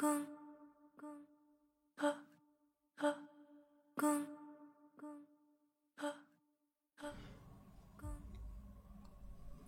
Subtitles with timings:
[0.00, 0.08] 公
[0.98, 1.10] 公
[1.98, 2.08] 啊
[2.96, 3.12] 啊
[3.94, 4.24] 公
[4.98, 5.10] 公
[5.98, 6.08] 啊
[6.96, 7.04] 啊
[8.00, 8.08] 公。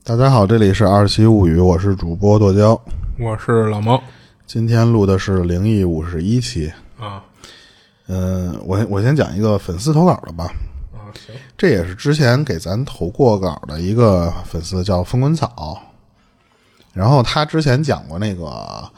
[0.03, 2.81] 大家好，这里是二七物语，我是主播剁椒。
[3.19, 4.03] 我是老猫
[4.47, 6.73] 今天录的是灵异五十一期。
[6.99, 7.23] 啊
[8.07, 10.45] 嗯、我我先讲一个粉丝投稿的吧。
[10.95, 15.79] 啊行这也是之前给咱投过稿的一个粉丝，叫风滚草。
[16.95, 18.91] 然后他之前讲过那个，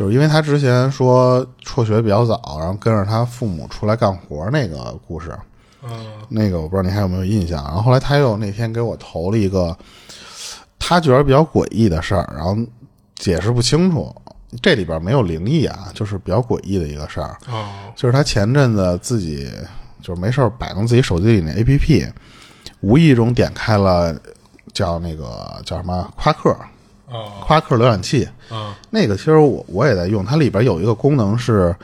[0.00, 5.38] 就是因为他之前说辍学比较早，然后跟着他父母出来干活那个故事，
[5.82, 5.90] 嗯
[6.30, 7.62] 那个我不知道你还有没有印象。
[7.64, 9.76] 然后后来他又那天给我投了一个
[10.78, 12.56] 他觉得比较诡异的事儿，然后
[13.16, 14.10] 解释不清楚，
[14.62, 17.36] 这里边没有灵异啊，就是比较诡异的一个事儿。
[17.50, 19.52] 哦就是他前阵子自己
[20.00, 22.06] 就是没事儿摆弄自己手机里那 A P P，
[22.80, 24.18] 无意中点开了
[24.72, 26.69] 叫那个叫什么夸克啊
[27.40, 31.74] 夸克浏览器，啊那个其实我我也在用，它里边有一个功能是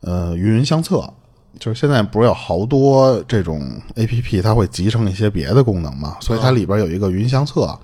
[0.00, 1.08] 呃云云相册。
[1.58, 3.60] 就是现在不是有好多这种
[3.96, 6.16] A P P，它会集成一些别的功能嘛？
[6.20, 7.76] 所以它里边有一个云相册，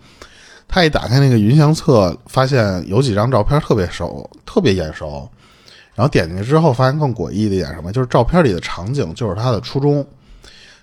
[0.68, 5.28] 它一打开那个云相册，发现有几张照片特别熟，特别眼熟。
[5.94, 7.92] 然后点进去之后，发现更诡异的一点什么？
[7.92, 10.06] 就是照片里的场景就是它的初衷，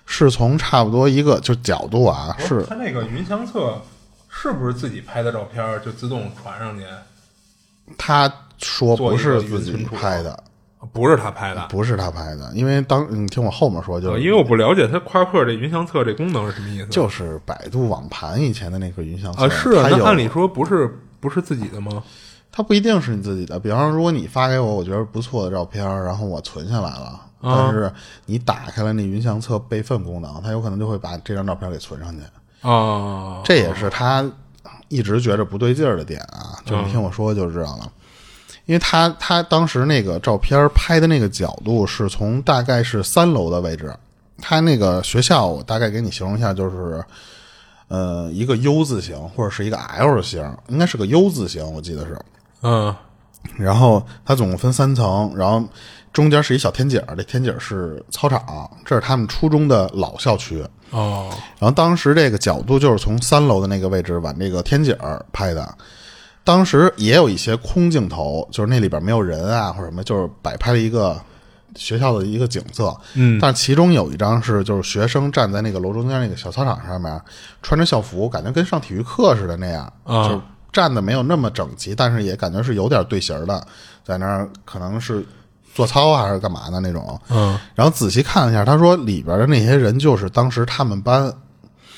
[0.04, 3.80] 是从差不多一个就角度啊，是它那个云相册
[4.36, 6.84] 是不是自己拍的照片就自动传上去？
[7.96, 10.42] 他说不是自己拍的，
[10.92, 16.86] 不是他拍的，不是他拍的，因为当你听我后面说，就因为我不了解他夸克这云相册这功能是什么意思。
[16.88, 22.02] 就是百度网盘以前的那个云相册啊，是按理说不是不是自己的吗？
[22.50, 23.58] 它不一定是你自己的。
[23.58, 27.92] 比方说，如果你发给我我觉得不错的照片，然后我存下来了，但是
[28.26, 32.22] 你打开了那云相册备份功能，它有可能就会把这张照片给存上去。
[32.64, 34.24] 啊，这也是他
[34.88, 37.92] 一直觉着不对劲儿的点啊，就你听我说就知道了。
[38.66, 43.94] 因为他他当时那个照片拍的那个角度是从大概是三楼的位置，
[44.40, 47.04] 他那个学校我大概给你形容一下，就是
[47.88, 52.18] 呃一个 U 字形或者是一个 L 型，应该是个 U 字形，我记得是。
[52.62, 52.94] 嗯
[53.58, 55.62] 然后它总共分三层，然后
[56.10, 60.64] 中间是一小天井，这天井是操场，这是他们初中的老校区。
[60.94, 61.28] 哦。
[61.58, 65.74] 然后当时这个角度就是从三楼的那个位置往这个天井儿拍的，
[66.44, 71.20] 当时也有一些空镜头，就是那里边没有人啊或者什么，就是摆拍了一个
[71.74, 72.96] 学校的一个景色。
[73.14, 73.38] 嗯。
[73.40, 77.20] 但其中有一张是就是学生站在那个楼中间那个小操场上面，
[77.62, 80.28] 穿着校服，感觉跟上体育课似的那样，啊。
[80.28, 80.40] 就
[80.72, 83.64] 站的没有那么整齐，但是也感觉是有点队形的，
[84.02, 85.24] 在那儿可能是
[85.74, 87.20] 做操还是干嘛的那种。
[87.28, 91.30] 嗯然后仔细看了一下，他说里边的那些人就是当时他们班。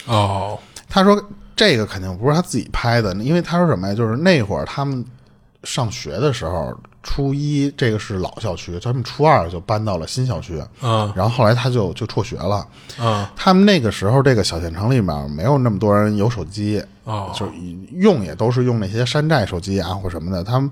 [0.06, 1.22] 哦他说
[1.54, 3.94] 这个肯定不是他自己拍的，因为他说什么呀？
[3.94, 5.04] 就是那会儿他们
[5.65, 6.72] 上学的时候，
[7.03, 12.66] 初一这个是老校区，他们初二就搬到了新校区，嗯然后后来他就就辍学了。
[13.00, 17.53] 嗯他们那个时候，这个小县城里面没有那么多人有手机，哦就是
[17.92, 20.70] 用也都是用那些山寨手机啊或什么的，他们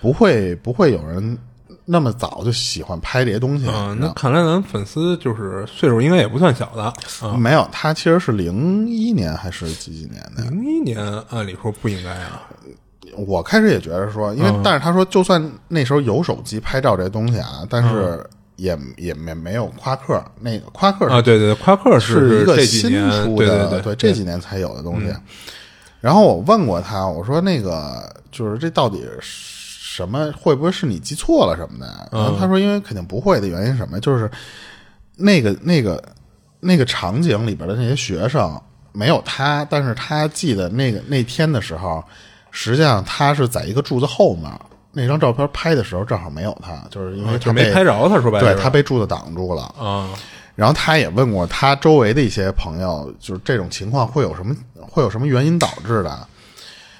[0.00, 1.38] 不会不会有人
[1.90, 3.64] 那么早就喜欢拍这些东西。
[3.98, 6.82] 那看来咱粉丝就是岁数应该也不算小的
[7.26, 7.34] 啊。
[7.38, 10.42] 没有，他其实是零一年还是几几年的？
[10.44, 10.98] 零一年
[11.30, 12.42] 按理说不应该啊。
[13.16, 18.24] 我开始也觉得说，因为、但是他说，就算那时候有手机拍照这东西啊，但是
[18.56, 25.12] 也、也没没有夸克那个夸克啊，对对，对夸克是一个新年，出对的，对这几年才有的东西。
[26.00, 29.57] 然后我问过他，我说那个就是这到底是
[29.98, 30.32] 什么？
[30.40, 32.08] 会不会是你记错了什么的？
[32.12, 33.98] 然后他说，因为肯定不会的原因是什么？
[34.00, 34.30] 就是
[35.16, 36.02] 那个那个
[36.60, 38.60] 那个场景里边的那些学生
[38.92, 42.02] 没有他，但是他记得那个那天的时候，
[42.50, 44.50] 实际上他是在一个柱子后面。
[44.90, 49.62] 那张照片拍的时候正好没有他，就是因为他被没拍着他，说白了对他被柱子挡住了。
[49.78, 50.10] 啊
[50.56, 56.26] 然后他也问过他周围的一些朋友，就是这种情况会有什么会有什么原因导致的？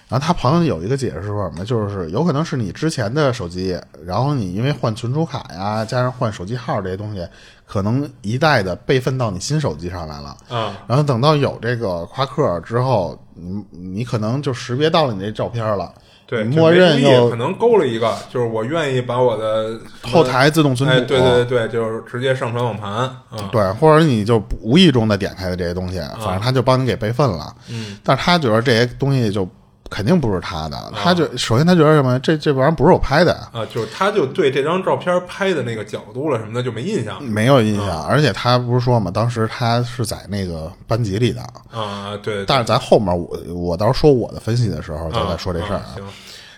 [0.09, 1.65] 然后他朋友有一个解释说什么？
[1.65, 7.27] 就是有可能是你之前的手机，然后你因为换存储卡呀，加上换手机号这些东西，
[7.67, 10.37] 可能一代的备份到你新手机上来了。
[10.49, 15.93] 啊然后等到有这个夸克之后，你你可能就识别到了你这照片了，
[16.27, 20.97] 对，默认又可能勾了一个，就是我愿意把我的后台自动存储。
[20.97, 23.23] 哎，对对对对，就是直接上传网盘啊。
[23.53, 27.55] 对，或者你就无意中的点开的这些东西，反正他就帮你给备份了。
[27.69, 29.47] 嗯，但是他觉得这些东西就
[29.91, 37.23] 肯定不是他的，他就首先他觉得什么，这这玩意儿不是我拍的，啊，就是他就对这张照片拍的那个角度了什么的就没印象。
[37.23, 38.05] 没有印象。
[38.05, 45.77] 而且他不是说嘛，当时他是在那个班级里的，啊，对，但是咱后面我我到时候说我的分析的时候，就啊再说这事儿。
[45.77, 46.05] 啊行。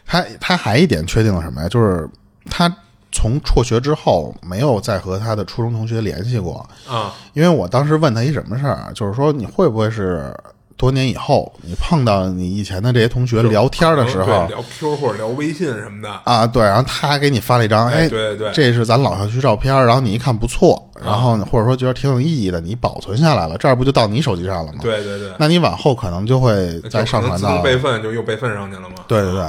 [0.06, 1.69] 他他还一点确定了什么呀？
[1.69, 2.09] 就是
[2.50, 2.69] 他
[3.12, 7.15] 从辍学之后没有再和他的初中同学联系过，啊。
[7.33, 10.37] 因为我当时问他一什么事儿，就是说你会不会是
[10.81, 28.94] 多年以后你碰到你以前的这些同学聊天的时候对聊 Q 或者聊微信什么的，啊，对，然后他给你发了一张，哎对，对对这是咱老校区照片，然后你一看不错，然后呢或者说觉得挺有意义的，你保存下来了，这儿不就到你手机上了吗？，对对对，那你往后可能就会再上传到备份就又备份上去了嘛。
[29.06, 29.43] 对对对，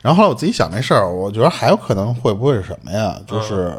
[0.00, 3.16] 然后后来我自己想这事儿，我觉得还有可能会不会是什么呀？
[3.18, 3.70] 嗯就是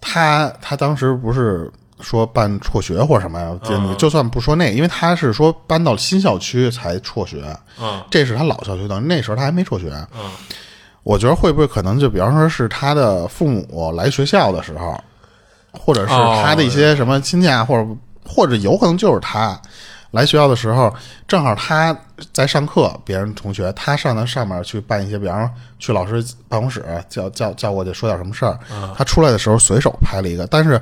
[0.00, 1.68] 他他当时不是
[2.00, 3.56] 说办辍学或者什么呀？
[3.62, 7.44] 就嗯你就算不说那个，因为他是说搬到新校区才辍学，
[7.80, 9.90] 嗯这是他老校区的，那时候他还没辍学。
[10.14, 10.30] 嗯
[11.02, 14.98] 我觉得会不会可能就比方说是他的父母来学校的时候，
[15.72, 17.86] 或者是哦他的一些什么亲戚啊，或者
[18.26, 19.60] 或者有可能就是他
[20.12, 20.90] 来学校的时候，
[21.28, 21.94] 正好他
[22.32, 28.58] 在上课，别人同学他上到上面去办一些，比方说去老师办公室叫叫叫过去说点什么事儿，
[28.96, 30.80] 他出来的时候随手拍了一个，但是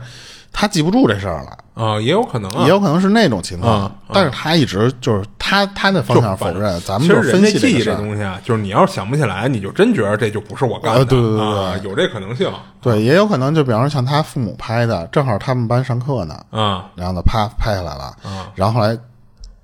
[0.52, 1.58] 他记不住这事儿了。
[1.74, 7.96] 啊，也有可能啊，也有可能是那种情况，嗯嗯但是他一直就是他他的方向否认，咱们其就分实人家记忆析这事儿。
[7.96, 11.38] 东西啊，就是你要是想不起来，你就真觉得这就不是我干的，啊对对。
[11.38, 12.52] 对有这可能性。
[12.82, 16.90] 对，也有可能就比方说像他父母拍的，正好他们班上课呢，啊。
[16.94, 18.14] 然后呢啪拍下来了，
[18.54, 18.94] 然后后来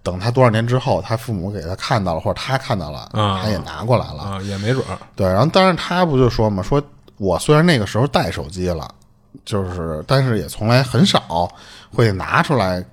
[0.02, 3.42] 等他多少年之后，他父母给他看到了，或者他看到了，啊。
[3.42, 4.22] 他也拿过来了。
[4.22, 4.96] 啊，也没准儿。
[5.14, 6.82] 对，然后当然他不就说嘛，说
[7.18, 8.88] 我虽然那个时候带手机了，
[9.44, 11.48] 就是但是也从来很少
[11.94, 12.84] 会拿出来，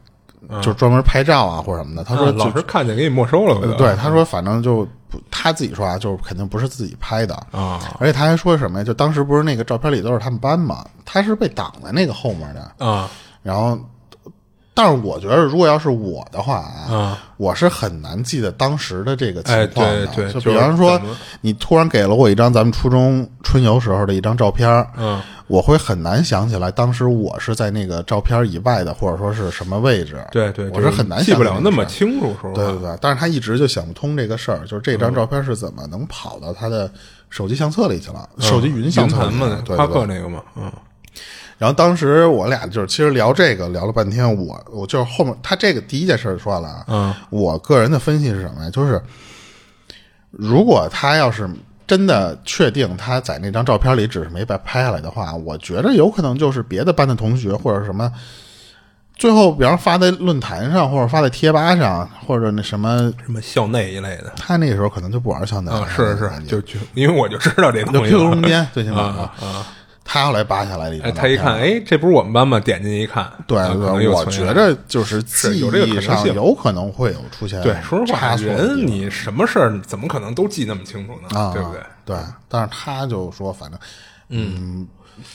[0.61, 2.03] 就专门拍照啊或者什么的。
[2.03, 7.35] 他说老师看见给你没收了，对，他说反正就不他自己说啊，就是肯定不是自己拍的。
[7.51, 8.83] 啊而且他还说什么呀？
[8.83, 12.85] 就当时不是那个照片里都是他们班嘛，他是被挡在那个后面的。
[12.85, 13.09] 啊
[13.41, 13.77] 然后，
[14.75, 20.05] 但是我觉得，如果要是我的话啊，啊我是很难记得当时的这个情哎况的。
[20.07, 21.01] 对对就就是比方说，
[21.41, 30.17] 你突然给了我一张咱们初中春游时候的一张照片儿，嗯我会很难想起来当时我是在那个照片以外的，或者说是什么位置。
[30.31, 36.91] 对对，我是很难记不了那么清楚，说对对对，但是他一直就想不通这个事儿，就是这张照片是怎么能跑到他的
[37.29, 39.85] 手机相册里去了，手机云相册里去了，对夸。
[39.85, 40.71] 克那个嘛，嗯
[41.57, 47.13] 然后当时我俩就是其实聊这个聊了半天，我我就是后面他这个第一件事儿说了啊，嗯。
[47.29, 48.69] 我个人的分析是什么呀？
[48.69, 49.01] 就是
[50.31, 51.49] 如果他要是
[51.87, 58.11] 真的确定他在那张照片里只是没被拍下来的话，我觉得有可能就是别的班的同学或者什么，
[59.15, 64.33] 最后比方发在论坛上或者发在贴吧上或者那什么，什么校内一类的。
[64.35, 69.67] 他那个时候可能就不玩校内啊，了， 是是，就就因为我就知道这就东西 QQ 了空间最起码啊啊，
[70.07, 72.59] 他后来扒下来的一张哎，他一看，哎，这不是我们班吗？
[72.59, 73.57] 点进去一看，对
[74.07, 81.37] 我觉得就是记是有这个可忆能性上有可能会有出现对，说实话，人你什么事儿怎么可能都记那么清楚呢？
[81.37, 81.81] 啊，对不对？
[82.05, 82.17] 对，
[82.47, 83.79] 但是他就说，反正
[84.29, 84.87] 嗯，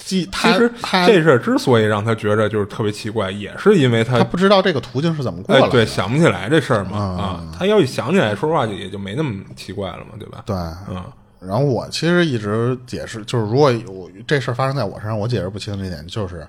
[0.04, 10.44] 记其实他这事儿之所以让他觉着就是特别奇怪，也是因为他他不知道这个途径是怎么过来，的，哎对，想不起来这事儿嘛啊，他要一想起来，说实话就也就没那么奇怪了嘛，对吧？
[10.46, 10.56] 对，
[10.88, 11.02] 嗯
[11.40, 16.46] 然后我其实一直解释，就是如果有这事儿发生在我身上，我解释不清这一点，就是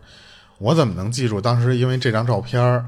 [0.57, 2.85] 我怎么能记住当时因为这张照片儿，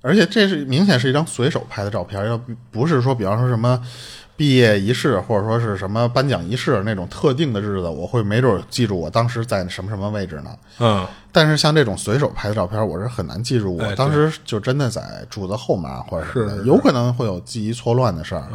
[0.00, 3.82] 而且这是明显是一张随手拍的照片儿，要不不是说比方说什么
[4.36, 10.56] 毕业仪式或者说是什么颁奖仪式那种特定的日子，我会没准儿记住我当时在什么什么位置呢。
[10.78, 18.48] 嗯，但是像这种随手拍的照片，我是很难记住哎我当时就真的在柱子后面或者是有可能会有记忆错乱的事儿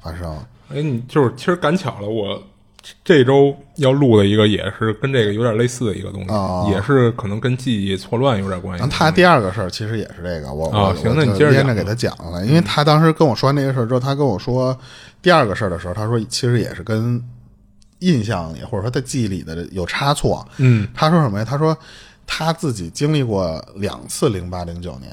[0.00, 0.36] 发生。
[0.68, 2.42] 哎，你就是其实赶巧了，我
[3.04, 8.84] 这周要录的一个也是跟这个有点类似的一个东西，哦也是可能跟记忆错乱有点关系。
[8.90, 14.76] 他第二个事儿其实也是这个，我行那你接着讲连着给他讲了，因为他当时跟我说完这个事儿之后，他跟我说
[15.20, 17.22] 第二个事儿的时候，他说其实也是跟
[18.00, 20.44] 印象里或者说他记忆里的有差错。
[20.56, 21.44] 嗯，他说什么呀？
[21.44, 21.76] 他说
[22.26, 25.12] 他自己经历过两次零八零九年，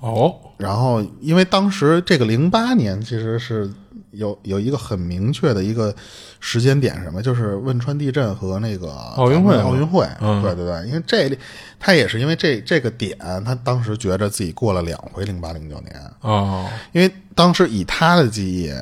[0.00, 3.70] 哦，然后因为当时这个零八年其实是
[4.16, 5.94] 有有一个很明确的一个
[6.40, 7.22] 时间点，什么？
[7.22, 10.42] 就是汶川地震和那个奥运会奥运会，嗯。
[10.42, 11.38] 对对对，因为这
[11.78, 18.72] 他也是因为这这个点，他当时觉着自己过了两回零八零九年，哦，因为当时以他的记忆，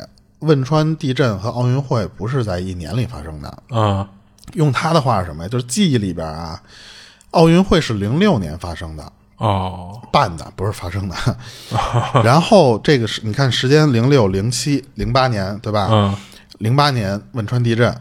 [0.40, 4.08] 汶川地震和奥运会不是在一年里发生的，啊，
[4.54, 5.48] 用他的话是什么呀？
[5.48, 6.60] 就是记忆里边啊，
[7.30, 9.12] 奥运会是零六年发生的。
[9.42, 11.16] 哦，办的，不是发生的。
[12.22, 15.88] 然后这个是你看时间零六、零七、零八年，对吧？
[15.90, 16.14] 嗯，
[16.58, 17.92] 零八年汶川地震，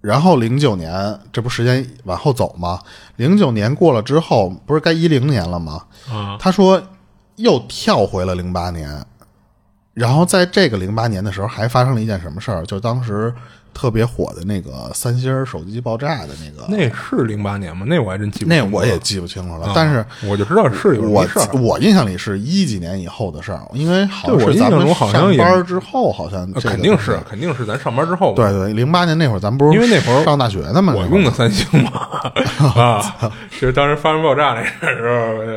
[0.00, 2.80] 然后零九年，这不时间往后走吗？
[3.16, 5.84] 零九年过了之后，不是该一零年了吗？
[6.10, 6.82] 啊，他说
[7.36, 9.04] 又跳回了零八年，
[9.92, 12.64] 然后在这个零八年的时候，还发生了一件什么事儿？
[12.64, 13.34] 就当时
[13.72, 17.86] 特别火的那个三星儿手机爆炸的那个，那是零八年吗？
[17.88, 19.66] 那我还真记不那我也记不清楚了。
[19.66, 21.52] 啊但是我就知道是有我这事儿。
[21.60, 31.90] 我印象里是一几年以后的事儿，因为好像是咱们上班之后，好像呃这个肯定是肯定是咱上班之后对对，零八年那会儿咱不是因为那会儿上大学呢嘛，我用的三星嘛
[32.80, 35.08] 啊，其实当时发生爆炸那事儿时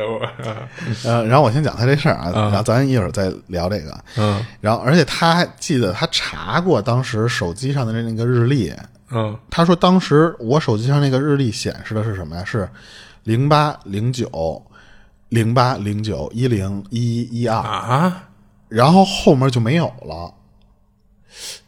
[0.02, 3.94] 候，我呃，然后我先讲他这事儿啊，嗯然后咱一会儿再聊这个。
[4.16, 8.72] 嗯然后，而且他还记得他查过当时手机上的那个日历，
[9.10, 12.44] 嗯他说当时我手机上那个日历显示的是什么呀？
[12.44, 12.68] 是
[13.22, 14.62] 零八零九
[15.28, 18.28] 零八零九一零一一一二，啊，
[18.68, 20.34] 然后后面就没有了。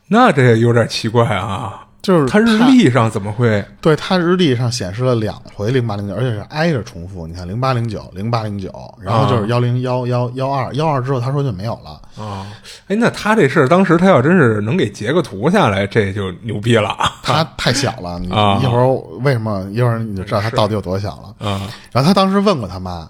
[0.08, 1.85] 那这也有点奇怪啊。
[2.06, 3.64] 就是它日历上怎么会？
[3.80, 7.26] 对他日历上显示了两回零八零九，而且是挨着重复。
[7.26, 8.70] 你看零八零九零八零九，
[9.02, 12.00] 然后就是幺零幺幺幺二幺二之后，他说就没有了。
[12.24, 12.46] 啊，
[12.86, 18.86] 哎，那他这事儿当时他要真是能给截个图下来，这就牛逼了他 太小了，你啊一会儿
[19.22, 21.48] 为什么一会儿你就知道他到底有多小了。
[21.50, 23.08] 啊然后他当时问过他妈，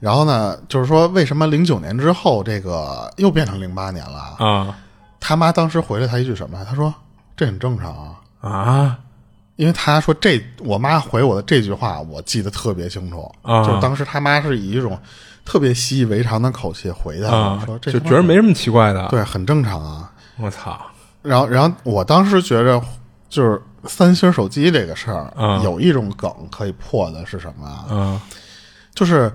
[0.00, 4.44] 然后呢，就是说为什么零九年之后这个又变成零八年了？
[4.44, 4.76] 啊
[5.20, 6.66] 他妈当时回了他一句什么呀？
[6.68, 6.92] 他说
[7.36, 8.98] 这很正常啊，啊
[9.56, 14.98] 因为他说这我妈回我的这句话我记得特别清楚，啊就是当时他妈是以一种
[15.44, 19.08] 特别习以为常的口气回答我啊说，这就觉得没什么奇怪的。
[19.08, 20.12] 对，很正常啊。
[20.38, 20.78] 我操，
[21.22, 22.82] 然后，然后我当时觉着，
[23.28, 27.86] 就是三星手机这个事儿，嗯有一种梗可以破的是什么啊？
[27.90, 28.20] 嗯
[28.94, 29.32] 就是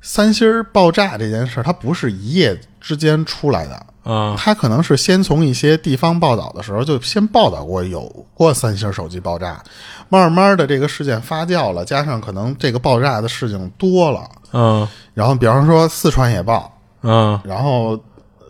[0.00, 4.34] 三星爆炸这件事儿，它不是一夜之间出来的，啊。
[4.38, 8.00] 它可能是先从一些地方报道的时候就先报道过有
[8.34, 9.62] 过三星手机爆炸，
[10.08, 14.86] 慢慢的这个事件发酵了，加上可能这个爆炸的事情多了，嗯。
[15.14, 17.40] 然后比方说四川也爆，嗯。
[17.44, 17.98] 然后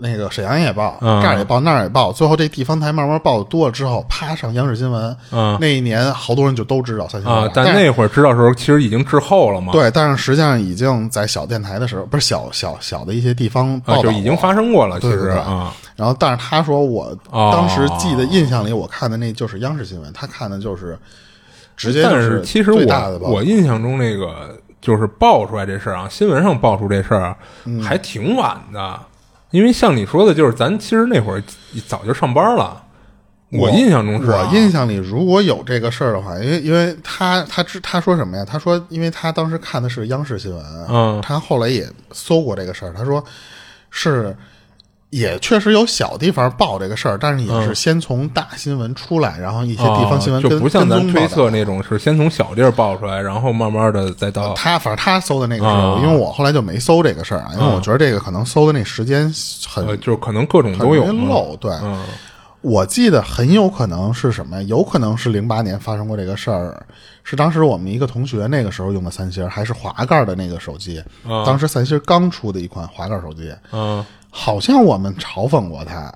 [0.02, 9.72] 那个沈阳也报，嗯这儿也报，那儿也报，最后这地方台慢慢报的多了之后，啪上央视新闻，嗯那一年好多人就都知道三星啊但但那会儿知道的时候，其实已经滞后了嘛。
[9.72, 14.98] 对，但是实际上已经在小电台的时候，不是小小小的一些地方报啊，道已经发生过了。
[14.98, 20.98] 其实啊然后，但是他说我哦当时记得印象里，我看的那就是央视新闻，他看的就是
[21.76, 28.98] 直接就但是其实我我印象中那个就是爆出来这事儿啊，新闻上爆出这事儿嗯还挺晚的，
[29.52, 31.42] 因为像你说的，就是咱其实那会儿
[31.86, 32.82] 早就上班了。
[33.50, 38.42] 我印象中是啊我印象里如果有这个事儿的话，因为因为他他知他说什么呀？
[38.46, 43.22] 他说，因为他当时看的是央视新闻，嗯他后来也搜过这个事儿，他说
[43.90, 44.34] 是
[45.12, 59.30] 也确实有小地方报这个事儿，但是也是先从大新闻出来，然后一些地方新闻跟、就不像咱推测那种是先从小地儿报出来，然后慢慢的再到他反正他搜的那个时候，啊因为我后来就没搜这个事儿啊，因为我觉得这个可能搜的那时间
[59.68, 61.54] 很、呃，就可能各种很都有漏。
[61.56, 62.02] 对，嗯
[62.62, 64.62] 我记得很有可能是什么呀？
[64.62, 66.86] 有可能是零八年发生过这个事儿，
[67.24, 71.02] 是当时我们一个同学那个时候用的三星，还是滑盖的那个手机。
[71.26, 76.12] 啊当时三星刚出的一款滑盖手机，嗯，好像我们嘲讽过他。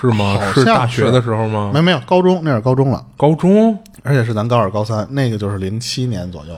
[0.00, 0.34] 是吗？
[0.40, 1.70] 好是像是大学的时候吗？
[1.72, 3.78] 没没有，高中那是高中了，高中？
[4.02, 6.54] 而且是咱高二高三，那个就是零七年左右。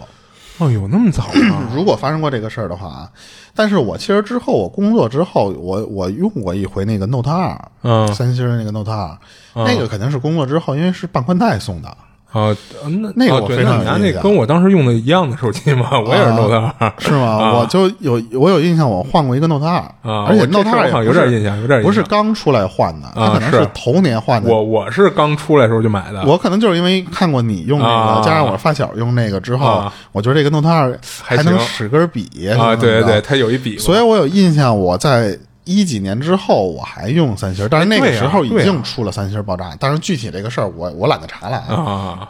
[0.56, 1.68] 哦，有那么早吗？
[1.76, 3.10] 如果发生过这个事儿的话啊，
[3.54, 9.18] 但是我其实之后我工作之后，我我用过一回那个 Note 二，嗯三星的那个 Note 二，
[9.54, 11.94] 那个肯定是工作之后，因为是半宽带送的。
[12.32, 15.98] 啊，那那个我非常拿那有印象跟我当时用的一样的手机嘛？
[15.98, 17.26] 我也是 Note 二，是吗？
[17.26, 24.48] 啊我就有我有印象，我换过一个 Note 二而且啊我这 Note 二有点印象有点印象不是刚出来换的，它可能是头年换的。
[24.48, 41.74] 我我是刚出来的时候就买的，我可能就是因为看过你用那啊个，加上我发小用那个之后啊，我觉得这个 Note 二还还能使根笔啊，对对对，对，它有一笔，所以我有印象，我在一几年之后我还用三星，但是那个时候已经出了三星爆炸，但是具体这个事儿我我懒得查了啊。
[41.74, 42.28] 啊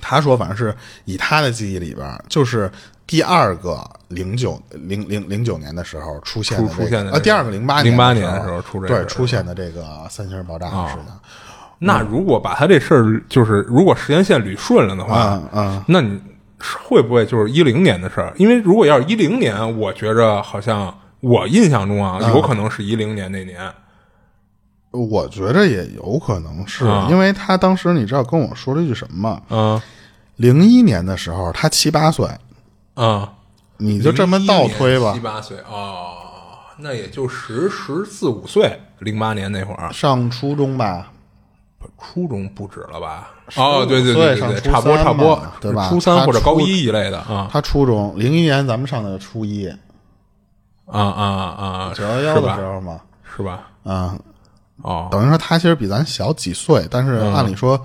[0.00, 0.72] 他说，反正是
[1.04, 2.70] 以他的记忆里边，就是
[3.08, 11.06] 第二个零九零零零九年的时候出现的这个呃，出出现的这个第二个零八08年年的时候出这个对出现的这个三星爆炸是的，
[11.80, 16.20] 那如果把他这事儿，就是如果时间线捋顺了的话，嗯嗯，那你
[16.86, 18.32] 会不会就是一零年的事儿？
[18.36, 22.34] 因为如果要是一零年，我觉着好像我印象中啊，嗯。
[22.34, 23.72] 有可能是一零年那年。
[24.90, 27.06] 我觉着也有可能是啊。
[27.10, 29.42] 因为他当时你知道跟我说了一句什么吗？
[29.50, 29.80] 嗯
[30.36, 32.26] 零一年的时候他七八岁，
[32.96, 33.28] 嗯，
[33.76, 35.12] 你就这么倒推吧。
[35.12, 36.14] 七，八岁哦，
[36.78, 41.12] 那也就十十四五岁，零八年那会儿，上初中吧，
[41.98, 43.28] 初中不止了吧？
[43.56, 45.90] 哦，对对对对初差不多三差不多，对吧？
[45.90, 47.46] 初三或者高一一类的啊。
[47.52, 49.70] 他初中零一年咱们上的初一，
[50.90, 51.24] 啊啊
[51.58, 51.92] 啊！
[51.94, 53.00] 九幺幺的时候嘛，
[53.36, 53.68] 是吧？
[53.84, 54.18] 啊，
[54.82, 57.80] 哦，等于说他其实比咱小几岁，但是按理说，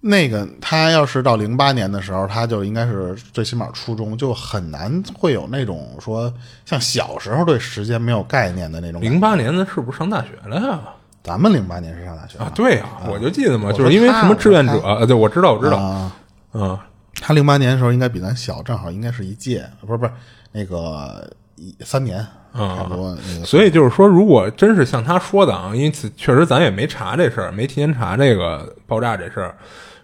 [0.00, 6.32] 那个他要是到零八年的时候，他就应该是最起码初中，就很难会有那种说
[6.64, 9.00] 像小时候对时间没有概念的那种。
[9.00, 10.80] 零八年的是不是上大学了呀？
[11.22, 16.16] 咱们零八年是上大学啊，对呀，我就记得嘛，就是因为什么志愿者，对，我知道，我知道，啊，
[16.54, 16.78] 嗯，
[17.20, 20.12] 他零八年的时候应该比咱小，正好应该是一届，不是不是
[20.52, 21.47] 那个一
[21.84, 22.18] 三年，
[22.54, 23.44] 差不多那个。
[23.44, 29.56] 所以就是说，如果真是像他说的啊，因此确实咱也没查这事儿，没提前查这个爆炸这事儿。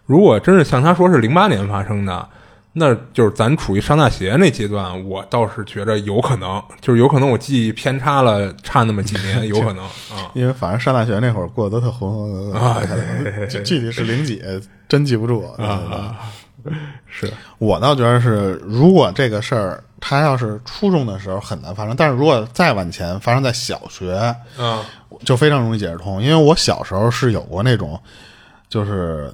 [0.06, 2.28] 如果真是像他说是零八年发生的，
[2.74, 10.28] 那就是咱处于上大学那阶段，我倒是觉着有可能，就是有可能我记忆偏差了，差那么几年，有可能啊。
[10.34, 14.42] 因为反正上大学那会儿过得都特浑浑噩噩啊的，具具体是零几
[14.88, 15.46] 真记不住。
[15.56, 16.16] 啊，
[17.06, 24.82] 是我倒觉得是，如果这个事儿他要是初中的时候很难发生，但是如果再往前发生在小学，嗯，
[25.24, 26.22] 就非常容易解释通。
[26.22, 28.00] 因为我小时候是有过那种，
[28.68, 29.32] 就是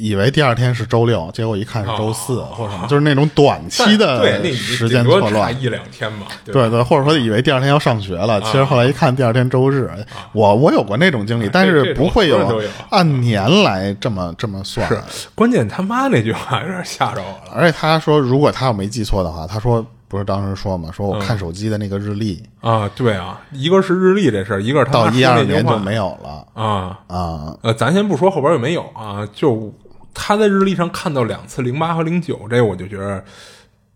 [0.00, 4.06] 以为第二天是周六，结果一看是周四、或者什么，就是那种短期对，
[4.40, 5.62] 的时间顶多差错乱。
[5.62, 9.90] 一两天嘛，对对对，或者说以为第二天要上学了，其实后来一看第二天周日。
[10.32, 14.88] 我我有过那种经历，但是不会有按年来这么这么算。
[14.88, 17.52] 是关键他妈那句话有点吓着我了。
[17.52, 26.98] 而且他说，如果他要没记错的话，他说不是当时说嘛，说我看手机的那个日历，啊，对啊，一个是日历这事儿，一个是他到妈一二年就没有了啊。
[27.08, 27.56] 啊。
[27.62, 29.72] 呃，咱先不说后边有没有啊，就
[30.14, 33.24] 他在日历上看到两次零八和零九，这我就觉得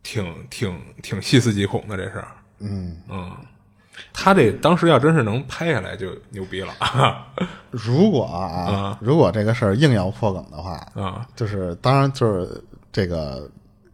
[0.03, 2.29] 挺挺挺细思极恐的这事儿。
[2.61, 2.97] 嗯。
[3.11, 3.31] 嗯，
[4.13, 6.73] 他这当时要真是能拍下来就牛逼了。
[7.71, 11.27] 如果啊，如果这个事儿硬要破梗的话，啊。
[11.37, 13.49] 就是当然就是这个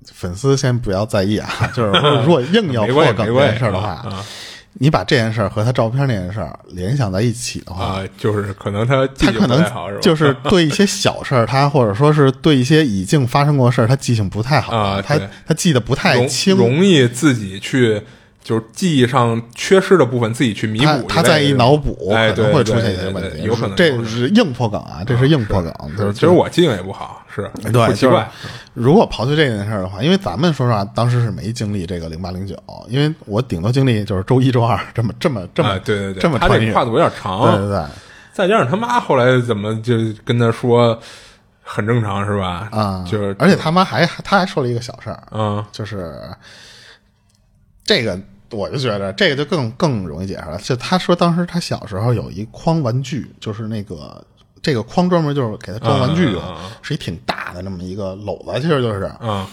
[0.06, 4.24] 粉丝先不要在意啊，就是说如果硬要 破梗这事儿的话，啊
[4.74, 9.56] 你把这件事儿和他照片那件事儿联想在一起的话，啊，就是可能他记性不他可
[9.90, 10.00] 能？
[10.00, 18.00] 就是对一些小事儿，他 或者说是对一些已经发生过的事儿，他记性不太好，他啊他他记得不太容清，容易自己去。
[18.50, 21.14] 就是记忆上缺失的部分，自己去弥补他一类的。
[21.14, 23.44] 他再一脑补，哎，可能会出现一些问题。
[23.44, 25.72] 有可能这是硬破梗啊，这是硬破梗。
[25.96, 28.28] 就是其实我记性也不好，是对，奇怪。
[28.74, 32.56] 如果刨去这件事儿的话，因为咱们说实话，当时是没经历这个零八零九，
[32.88, 36.36] 因为我顶多经历就是周一周二这么这么这么、啊，对对对，这么。
[36.36, 37.84] 他这跨度有点长，对对对
[38.32, 40.98] 再加上他妈后来怎么就跟他说
[41.62, 42.68] 很正常是吧？
[42.72, 46.16] 啊，就是而且他妈还他还说了一个小事儿，嗯就是
[47.84, 48.16] 这个，
[48.50, 50.58] 我就觉得这个就更更容易解释了。
[50.58, 54.24] 就他说当时他小时候有一筐玩具，就是那个
[54.62, 59.10] 这个筐专门就是给他装玩具用，嗯嗯嗯是一挺大的那么一个篓子，其实就是。
[59.20, 59.46] 嗯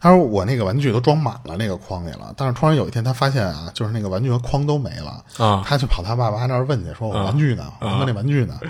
[0.00, 7.72] 他说我那个玩具都装满了那个筐里了，但是突然有一天他发现啊，就是那个玩具和筐都没了，啊他就跑他爸爸那儿问去，说我玩具呢？
[7.80, 8.60] 我他妈那玩具呢？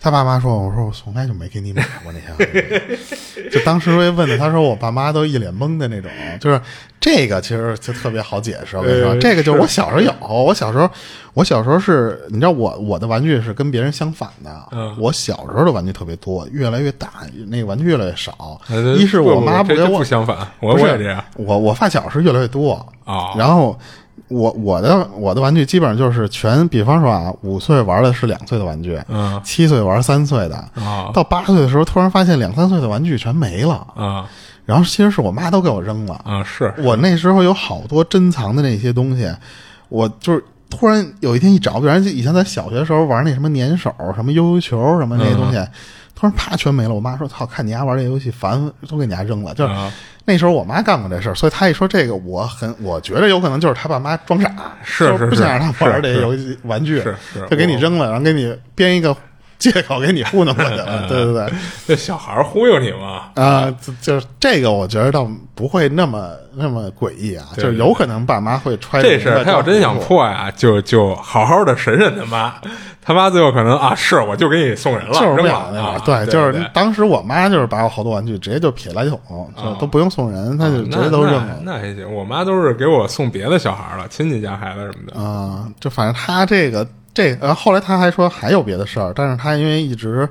[0.00, 2.98] 他爸妈说：“我说我从来就没给你买过那些玩具。
[3.50, 6.10] ”就当时我也问的，他说我爸妈都一脸懵的那种。
[6.40, 6.60] 就是
[7.00, 8.76] 这个其实就特别好解释。
[8.76, 10.88] 我跟你说，呃这个就是我小时候有，我小时候
[11.34, 14.50] 我小时候是，你知道我我的玩具是跟别人相反的。
[14.70, 17.08] 嗯我小时候的玩具特别多，越来越大，
[17.48, 18.60] 那个玩具越来越少。
[18.68, 23.78] 呃一是我妈不给我不相反，我不是我也这样我我发小是越来越多啊然后
[24.26, 31.10] 我我的我的玩具基本上就是全，比方说啊，五岁玩的是两岁的玩具，嗯七岁玩三岁的，啊。
[31.14, 34.26] 到八岁的时候突然发现两三岁的玩具全没了，啊。
[34.64, 36.20] 然后其实是我妈都给我扔了。
[36.24, 36.74] 啊是。
[36.78, 39.30] 我那时候有好多珍藏的那些东西，
[39.88, 45.68] 我就是突然有一天一找，比方就以前在小学的时候玩那什么粘手、什么悠悠球什么那些东西，嗯
[46.18, 46.92] 突然啪全没了。
[46.92, 49.92] 我妈说：“操，看你丫玩这游戏烦，都给你丫扔了。”就是、啊
[50.24, 54.52] 那时候我妈干过这事儿，所以她一说这个，我很我觉得有可能就是她爸妈装傻，
[54.84, 59.16] 是就是不想让她玩这游戏玩具，是是就给你扔了，然后给你编一个
[59.58, 61.06] 借口给你糊弄过去了。
[61.08, 61.50] 对对对。
[61.86, 63.30] 这小孩忽悠你嘛？
[63.42, 72.54] 啊，就就是这个，我觉得倒不会那么那么诡异啊，就是有可能爸妈会揣这事儿他要真想破，破呀，就就好好的审审他妈，
[73.02, 81.72] 他妈最后可能啊，是我就给你送人了，就是不扔了想那啊个，对，就是当时我妈就是把我好多玩具直接就撇垃圾桶，就都不用送人，她就直接都扔了那。
[81.72, 85.20] 那还行，我妈都是给我送别的小孩了，亲戚家孩子什么的。
[85.20, 90.28] 啊，就反正他这个这，然后后来他还说还有别的事儿，但是他因为一直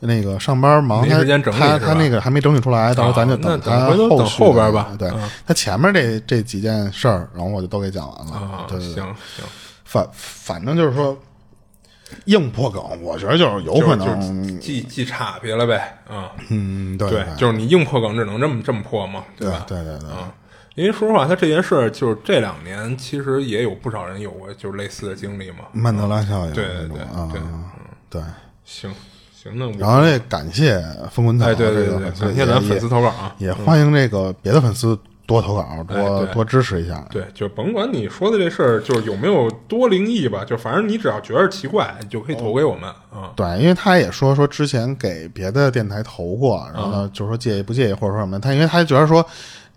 [0.00, 4.94] 那个上班忙，他时间整理他他那个还没整理出来，到时候咱就等回头等后续的后边吧。
[4.98, 5.30] 对嗯。
[5.46, 8.66] 他前面这这几件事儿，然后我就都给讲完了。
[8.80, 9.14] 行行，
[9.84, 11.16] 反反正就是说，
[12.26, 19.64] 硬破梗，我觉得就是有可能，就是记记差别了呗，啊，嗯，对对，就是你硬破梗只能这么这么破嘛，对吧？
[19.66, 20.32] 对对对，啊，
[20.74, 25.64] 因为说实话，他这件事儿就是这两年其实也有不少人有过就是类似的经历嘛。
[25.72, 27.40] 曼德拉效应对对对啊对，
[28.10, 28.22] 对，
[28.64, 28.94] 行
[29.50, 33.34] 行，那我然后这感谢风滚草哎，对对对感谢咱粉丝投稿啊。
[33.38, 37.04] 也欢迎这个别的粉丝多投稿，多、哎多支持一下。
[37.10, 43.32] 对，就甭管你说的这事儿，就是有没有多灵异吧，就反正你只要觉得奇怪，你就可以投给我们啊。
[43.34, 49.24] 对，因为他也说说之前给别的电台投过，然后嗯呢，就是说介意不介意或者说什么，他因为他觉得说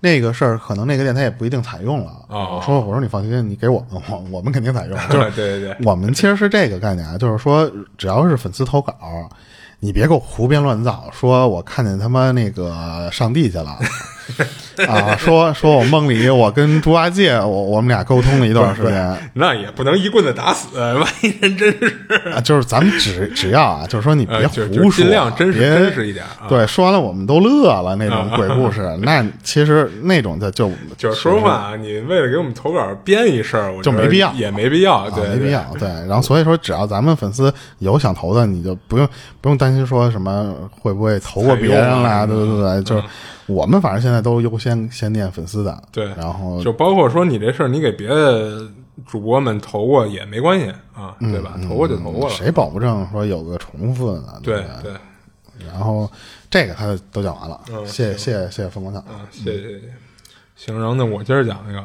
[0.02, 2.12] 那个事儿可能那个电台也不一定采用了。
[2.28, 4.96] 哦我说我说你放心，你给我们，我我们肯定采用。
[5.10, 8.94] 就是对对对，我们其实是这个概念啊，就是说只要是粉丝投稿，
[9.82, 13.78] 你别给我胡编乱造，说我看见他妈那个上帝去了。
[14.88, 26.48] 啊，说说我梦里我跟猪八戒，我我们俩沟通了一段时间，那也不能一棍子打死， 万一人真是，啊，就是咱们只只要啊，就是说你别呃，胡说，尽量真实别真实一点啊。
[26.48, 35.66] 对，说完了我们都乐了那种鬼故事， 那其实那种的就就是说实话啊，你为了给我们投稿编一事儿，我就没必要也没必要，啊对，没必要。
[35.78, 39.08] 对，然后所以说，只要咱们粉丝有想投的，你就不用
[39.42, 43.04] 不用担心说什么会不会投过别人啦，采用啊对对对，就是
[43.50, 48.62] 我们反正现在都优先先念粉丝的，对然后就包括说你这事儿，你给别的
[49.06, 51.56] 主播们投过也没关系啊，对吧？
[51.68, 54.40] 投过就投过了，嗯谁保不证说有个重复的呢？
[54.44, 54.92] 对不对，
[55.72, 56.10] 然后
[56.50, 59.82] 这个他都讲完了，嗯谢谢谢谢谢谢凤凰草，啊，谢谢谢谢。
[60.56, 61.84] 行，然后那，我接着讲一个，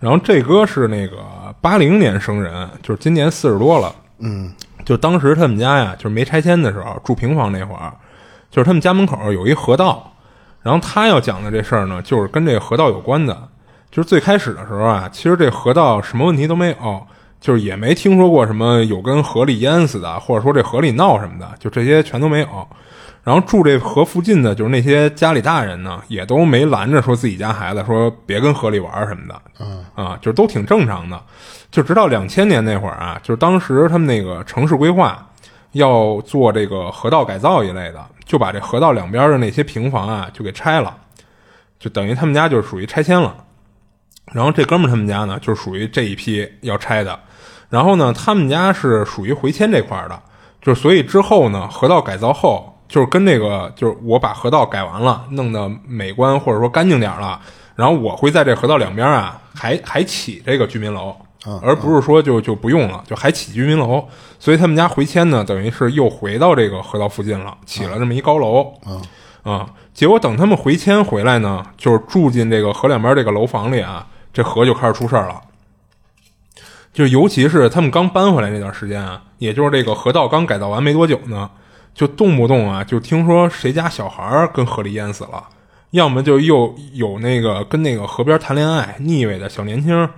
[0.00, 1.18] 然后这哥是那个
[1.60, 3.94] 八零年生人，就是今年四十多了。
[4.20, 4.52] 嗯
[4.84, 7.92] 就当时他们家呀，就是没拆迁的时候，住平房那会儿，
[8.50, 10.12] 就是他们家门口有一河道，
[10.62, 13.36] 然后他要讲的这事儿呢，就是跟这个河道有关的。
[13.90, 17.06] 就是最开始的时候啊，其实这河道什么问题都没有，
[17.40, 22.68] 就是也没听说过什么有跟河里淹死的，或者说这河里闹什么的，就这些全都没有。
[23.24, 31.20] 然后住这河附近的，就是那些家里大人呢，也都没拦着说自己家孩子说别跟河里玩什么的，嗯啊，就是都挺正常的。
[31.70, 35.26] 就直到两千年那会儿啊，就是当时他们那个城市规划
[35.72, 40.96] 要做这个河道改造一类的，就把这河道两边的那些平房啊就给拆了，
[41.78, 43.34] 就等于他们家就是属于拆迁了。
[44.32, 47.18] 然后这哥们他们家呢，就是属于这一批要拆的。
[47.70, 50.22] 然后呢，他们家是属于回迁这块的，
[50.60, 57.40] 就所以之后呢，河道改造后，就是跟那个就是我把河道改完了，弄得美观或者说干净点了，
[57.74, 61.14] 然后我会在这河道两边啊，还还起这个居民楼，
[61.62, 64.04] 而不是说就就不用了，就还起居民楼。
[64.38, 68.72] 所以他们家回迁呢，等于是又回到这个河道附近了，起了这么一高楼。
[69.42, 75.40] 啊，结果等他们回迁回来呢，就是住进这个河两边这个楼房里啊，这河就开始出事儿了。
[76.92, 81.48] 就尤其是他们刚搬回来那段时间啊，也就是这个河道刚改造完没多久呢，
[81.94, 85.44] 就动不动啊，就听说谁家小孩儿跟河里淹死了，
[85.92, 90.10] 要么就又有那个跟那个河边谈恋爱腻歪的小年轻儿，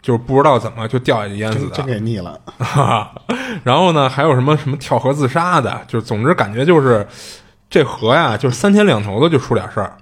[0.00, 1.86] 就是不知道怎么就掉下去淹死的真真。
[1.86, 3.10] 给腻了，哈，
[3.64, 7.06] 然后呢，还有什么什么跳河自杀的，就总之感觉就是
[7.68, 9.96] 这河呀，就是三天两头的就出点事儿。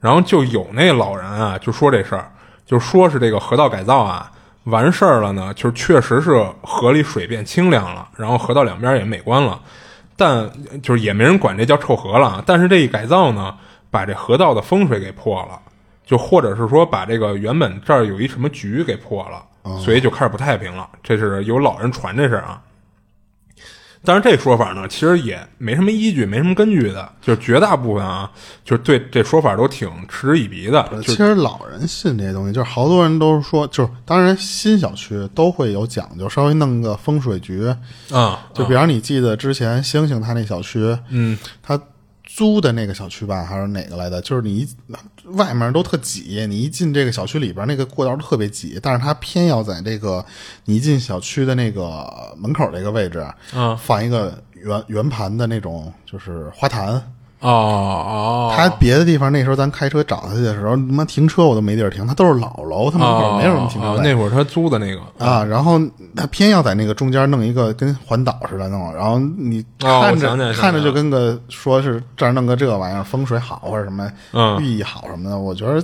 [0.00, 2.30] 然后就有那老人啊，就说这事儿，
[2.64, 4.30] 就说是这个河道改造啊
[4.64, 9.58] 完事儿了呢，就是确实是河里水变清凉了，然后河道两边也美观了，
[10.16, 10.48] 但
[10.82, 12.40] 就是也没人管这叫臭河了。
[12.46, 13.54] 但是这一改造呢，
[13.90, 15.58] 把这河道的风水给破了，
[16.08, 20.88] 就或者是说把这个原本这儿有一什么局给破了，所以就开始不太平了。
[21.02, 22.62] 这是有老人传这事儿啊。
[24.04, 28.30] 但是这说法呢，其实也没什么依据，没什么根据的，就是绝大部分啊，
[28.64, 30.88] 就是对这说法都挺嗤之以鼻的。
[30.92, 37.66] 就其实老人信这些东西，就是好多人都是说，就是当然新小区都会有讲究，稍微弄个风水局。
[38.10, 41.78] 啊，就比方你记得之前星星他那小区，嗯，他
[42.28, 44.20] 租的那个小区吧，还是哪个来的？
[44.20, 44.68] 就是你一
[45.32, 50.24] 外面都特挤，你一进这个小区里边，那个过道特别挤，但是他偏要在这个
[50.66, 57.02] 你一进小区的那个门口这个位置，嗯放一个圆圆盘的那种，就是花坛。
[57.40, 64.00] 哦哦，他别的地方那时候咱开车找他去的时候，他妈停车我都没地儿停，他都是老楼，他门口没有什么停车哦位。
[64.02, 65.00] 那会儿他租的那个。
[65.24, 65.80] 啊，然后
[66.16, 74.58] 他偏要在那个中间弄一个跟环岛似的弄，然后你哦看着、看着就跟个说是这儿弄个这玩意儿风水好或者什么嗯。
[74.60, 75.82] 寓意好什么的，我觉得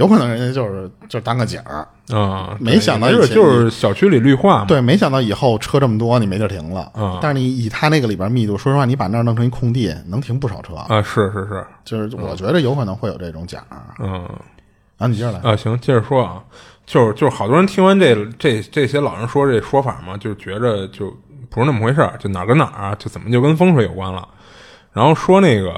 [0.00, 1.86] 有可能人家就是就当个景儿。
[2.10, 4.64] 啊，没想到就是就是小区里绿化嘛。
[4.64, 6.90] 对，没想到以后车这么多，你没地儿停了。
[6.96, 10.74] 嗯但是你以他那个里边密度，说实话，你把那儿弄成一空地，能停不少车。
[10.74, 13.78] 啊，是是是，就是我觉得有可能会有这种奖儿。
[13.98, 14.26] 嗯
[14.96, 15.38] 然后你接着来。
[15.40, 16.42] 啊，行，接着说啊，
[16.86, 21.14] 就是就是好多人听完这这这些老人说这说法嘛，就觉着就
[21.50, 24.26] 不是那么回事儿，就哪儿跟哪儿啊，就怎么就跟风水有关了。
[24.92, 25.72] 然后说那个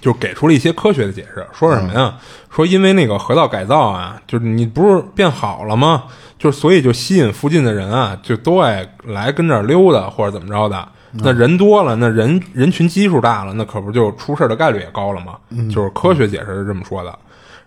[0.00, 2.14] 就给出了一些科学的解释，说什么呀？
[2.50, 6.04] 说因为那个河道改造啊，就是你不是变好了吗？
[6.38, 10.88] 就所以就吸引附近的人啊，就都爱来跟这儿溜达或者怎么着的。
[11.12, 15.36] 那人多了，那人人群基数大了，那可不就出事的概率也高了吗？
[15.68, 17.18] 就是科学解释是这么说的。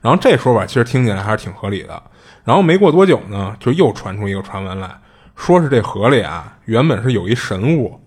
[0.02, 2.02] 然后这说法其实听起来还是挺合理的。
[2.46, 4.90] 然后没过多久呢，就又传出一个传闻来，
[5.36, 8.00] 说是这河里啊原本是有一神物，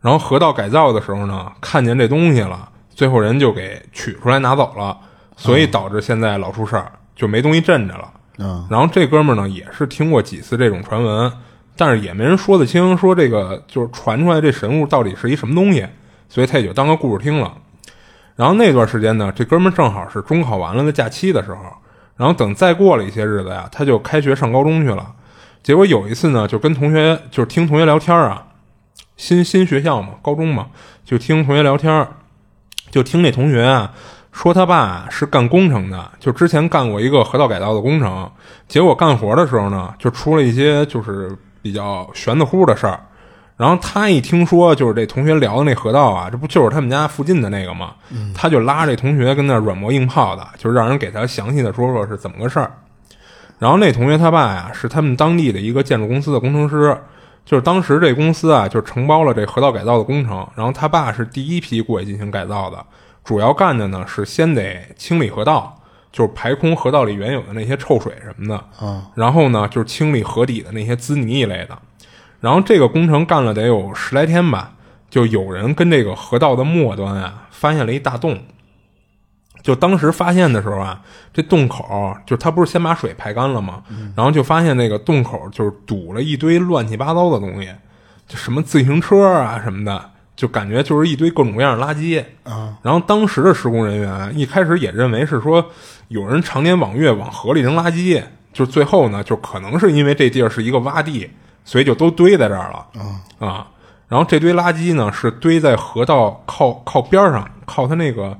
[0.00, 4.96] 然后河道改造的时候呢，看见这东西了，最后人就给取出来拿走了，
[5.36, 8.10] 所以导致现在老出事儿，就没东西镇着了。
[8.38, 11.32] 嗯，然后这哥们儿呢也是听过几次这种传闻，
[11.76, 15.86] 但是也没人说得清，说这个就是传出来这神物到底是一什么东西，
[16.28, 17.52] 所以他也就当个故事听了。
[18.36, 21.62] 然后那段时间呢，这哥们儿正好是中考完了的假期的时候，
[22.16, 25.06] 然后等再过了一些日子呀，他就开学上高中去了。
[25.62, 28.46] 结果有一次呢，就跟同学就是听同学聊天啊，
[29.16, 30.66] 新新学校嘛，高中嘛，
[31.04, 32.06] 就听同学聊天，
[32.94, 33.90] 就听那同学啊
[34.30, 38.30] 说他爸是干工程的，就之前干过一个河道改造的工程，
[38.68, 43.00] 结果干活的时候呢，就出了一些就是比较玄的乎的事儿。
[43.56, 47.94] 然后他一听说就是这同学聊的那河道啊，这不就是他们家附近的那个吗？
[48.32, 52.70] 他就拉这同学跟那儿软磨硬泡的，就让人给他详细的说说是怎么个事儿。
[53.58, 56.96] 然后那同学他爸呀是他们当地的一个建筑公司的工程师，
[57.44, 62.84] 就是当时这公司啊就承包了这河道改造的工程，然后他爸是第一批过去进行改造的，
[63.22, 65.78] 主要干的呢是先得清理河道，
[66.10, 71.78] 就是排空河道里原有的那些臭水什么的，啊，然后呢就是清理河底的那些滋泥一类的。
[72.40, 74.72] 然后这个工程干了得有十来天吧，
[75.10, 78.38] 就有人跟这个河道的末端啊发现了一大洞。
[79.64, 81.00] 就当时发现的时候啊，
[81.32, 83.82] 这洞口就他不是先把水排干了吗？
[84.14, 87.70] 然后就发现那个洞口就是堵了一堆乱七八糟的东西，
[88.28, 92.22] 就什么自行车啊什么的，就感觉就是一堆各种各样的垃圾。
[92.42, 95.64] 啊，然后当时的施工人员一开始也认为是说
[96.08, 98.22] 有人常年往月往河里扔垃圾，
[98.52, 101.30] 就最后呢，就可能是因为这地儿是一个洼地，
[101.64, 102.86] 所以就都堆在这儿了。
[103.38, 103.66] 啊，
[104.08, 108.36] 然后这堆垃圾呢是堆在河道靠靠边儿上，靠它那个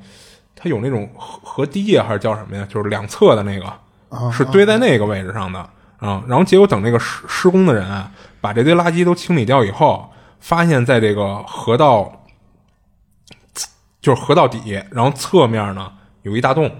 [0.64, 2.66] 它有那种河河堤呀，还是叫什么呀？
[2.70, 5.59] 就是两侧的那个，是堆在那个位置上的
[5.98, 6.24] 啊。
[6.27, 12.11] 然后结果等那个施施工的人啊，把这堆垃圾都清理掉以后，发现在这个河道。
[14.00, 15.90] 就是河道底，然后侧面呢
[16.24, 16.70] 有一大洞，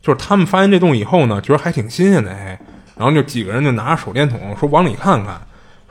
[0.00, 2.58] 就是他们发现这洞以后呢，觉得还挺新鲜的，哎，
[2.96, 5.38] 然后就几个人就拿着手电筒说往里看看，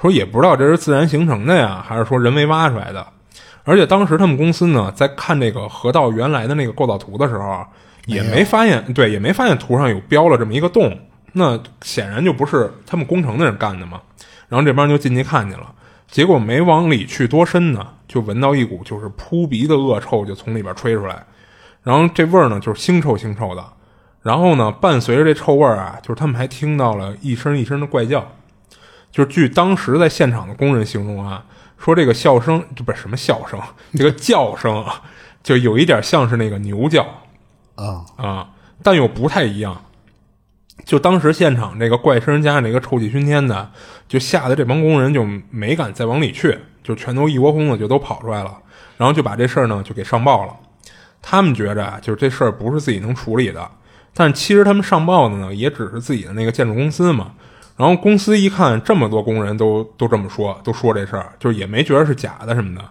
[0.01, 3.05] 说也不知道这是自然形成的呀，还是说人为挖出来的。
[3.69, 7.63] 而且当时他们公司呢在看这个河道原来的那个构造图的时候，
[8.07, 10.99] 也没发现，对，也没发现图上有标了这么一个洞，
[11.33, 14.01] 那显然就不是他们工程的人干的嘛。
[14.47, 15.71] 然后这帮人就进去看去了。
[16.07, 21.23] 结果没往里去多深呢，就闻到一股就是扑鼻的恶臭就从里边吹出来，
[21.83, 23.63] 然后这味儿呢就是腥臭腥臭的，
[24.23, 28.27] 然后呢伴随着这臭味儿啊，就是他们还听到了一声一声的怪叫，
[29.11, 31.45] 就是据当时在现场的工人形容啊，
[31.79, 33.59] 说这个笑声这不是什么笑声，
[33.95, 35.01] 这个叫声啊，
[35.41, 37.03] 就有一点像是那个牛叫
[37.75, 38.49] 啊，啊，
[38.83, 39.81] 但又不太一样。
[40.85, 43.71] 就当时现场这个怪声加上这个臭气熏天的，
[44.07, 48.57] 就吓得这帮工人就没敢再往里去，就全都一窝蜂的就都跑出来了，
[48.97, 50.53] 然后就把这事儿呢就给上报了。
[51.21, 53.69] 他们觉着啊，就是这事儿不是自己能处理的，
[54.13, 57.33] 但其实他们上报的呢也只是自己的那个建筑公司嘛。
[57.79, 62.81] 然后公司一看这么多工人都都这么说，都说这事儿，就是也没觉得是假的什么的。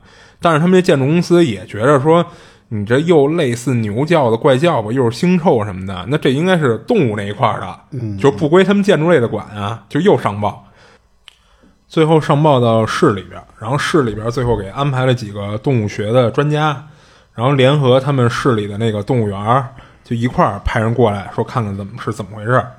[0.41, 2.27] 但是他们这建筑公司也觉着说。
[2.71, 7.81] 你这又类似牛叫的怪叫吧，又是腥臭什么的，那这应该是动物那一块儿的，
[8.19, 10.67] 就不归他们建筑类的管啊，就又上报。
[11.87, 16.87] 最后上报到市里边，然后市里边最后给安排了几个动物学的专家，
[17.33, 19.71] 然后联合他们市里的那个动物园儿，
[20.05, 22.71] 就一块儿派人过来说看看怎么是怎么回事儿。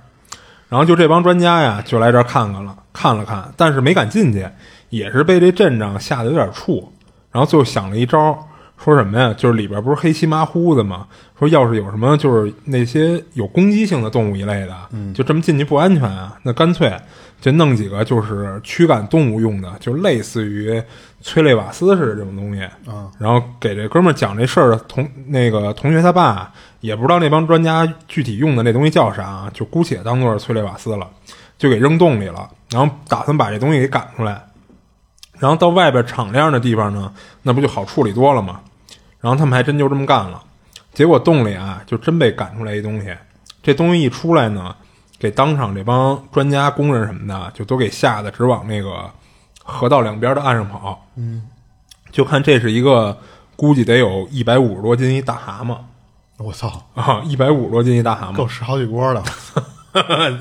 [0.70, 4.48] 然后就这帮专家呀，就来这儿看看了，看了看，但是没敢进去，
[4.90, 6.88] 也是被这阵仗吓得有点怵。
[7.32, 8.46] 然后最后想了一招。
[8.82, 9.36] 说什么呀？
[9.38, 11.06] 就是里边不是黑漆麻糊的吗？
[11.38, 14.74] 说要是有什么就是那些有攻击性的动物一类的，
[15.14, 16.38] 就这么进去不安全啊。
[16.44, 16.90] 那干脆
[17.42, 20.82] 就弄几个就是驱赶动物用的，就类似于
[21.20, 22.62] 催泪瓦斯似的这种东西。
[22.90, 31.08] 啊，然后给这哥们儿讲这事儿的同那个同学他爸也不知道那帮专家具体用的那东西叫啥，就姑且当做是催泪瓦斯了，
[31.58, 32.50] 就给扔洞里了。
[32.72, 34.42] 然后打算把这东西给赶出来。
[35.40, 37.14] 然后到外边敞亮的地方呢，
[37.44, 38.62] 那不就好处理多了吗？
[39.20, 40.42] 然后他们还真就这么干了，
[40.94, 43.16] 结果洞里啊就真被赶出来一东西，
[43.64, 44.76] 这东西一出来呢，
[45.18, 49.10] 给当场这帮专家、工人什么的就都给吓得直往那个
[49.64, 51.06] 河道两边的岸上跑。
[51.16, 51.44] 嗯，
[52.12, 53.18] 就看这是一个
[53.56, 55.78] 估计得有一百五十多斤一大蛤蟆，
[56.40, 59.22] 我操，啊，一百五十多斤一大蛤蟆，够吃好几锅了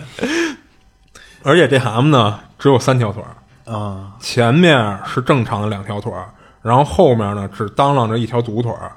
[1.43, 3.35] 而且这蛤蟆呢只有三条腿儿，
[3.73, 4.13] 啊！
[4.21, 6.31] 前面是正常的两条腿儿，
[6.63, 8.97] 然后后面呢只当啷着一条独腿儿。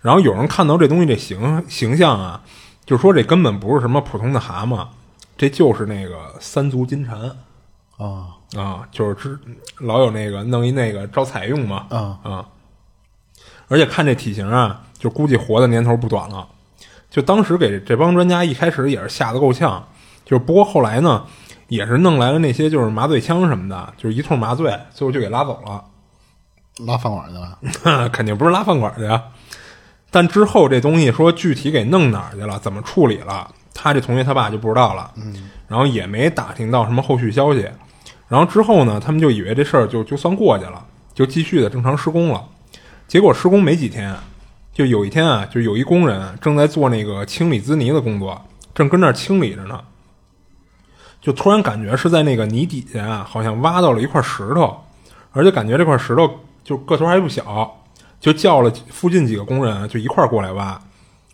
[0.00, 2.40] 然后有人看到这东西这形形象啊，
[2.86, 4.86] 就说这根本不是什么普通的蛤蟆，
[5.36, 7.18] 这就是那个三足金蝉
[7.96, 9.36] 啊啊，就是之
[9.80, 12.46] 老有那个弄一那个招财用嘛啊啊。
[13.66, 16.46] 而且看这体型啊，就估计活的年头不短了。
[17.10, 19.86] 就当时给这帮专家一开始也是吓得够呛，
[20.24, 21.24] 就是不过后来呢，
[21.68, 25.84] 也是弄来了那些就是麻醉枪什么的，就是一通麻醉，最后就给拉走了。
[26.86, 29.22] 拉饭馆去了 肯定不是拉饭馆去呀。
[30.10, 35.10] 但之后这东西说具体给弄哪儿去了，怎么处理了，他这同学他爸就不知道了。
[35.16, 37.68] 嗯，然后也没打听到什么后续消息。
[38.28, 40.84] 然后之后呢，他们就以为这事儿就就算过去了，
[41.14, 42.44] 就继续的正常施工了。
[43.06, 44.14] 结果施工没几天，
[44.78, 48.40] 就有一天啊，就有一工人正在做那个清理滋泥的工作，
[48.72, 49.80] 正跟那儿清理着呢，
[51.20, 54.78] 就突然感觉是在那个泥底下啊，好像挖到了一块石头，
[55.32, 56.30] 而且感觉这块石头
[56.62, 57.76] 就个头还不小，
[58.20, 60.80] 就叫了附近几个工人就一块过来挖。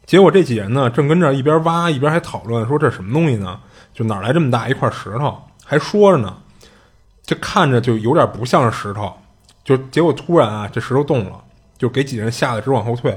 [0.07, 3.61] 结果这几人呢，正跟这儿一边挖一边还讨论说这什么东西呢？
[3.93, 5.39] 就哪来这么大一块石头？
[5.63, 6.35] 还说着呢，
[7.23, 9.13] 这看着就有点不像是石头。
[9.63, 11.39] 就结果突然啊，这石头动了，
[11.77, 13.15] 就给几人吓得直往后退。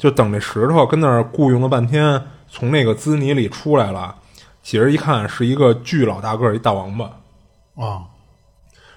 [0.00, 4.14] 就等这石头跟那儿雇佣了半天，从那个滋泥里出来了，
[4.62, 7.04] 几人一看是一个巨老大个儿一大王八。
[7.76, 8.08] 啊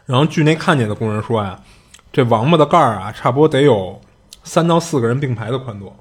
[0.05, 1.59] 然后据那看见的工人说呀，
[2.11, 3.99] 这王八的盖儿啊，差不多得有
[4.45, 5.93] 三到四个人并排的宽度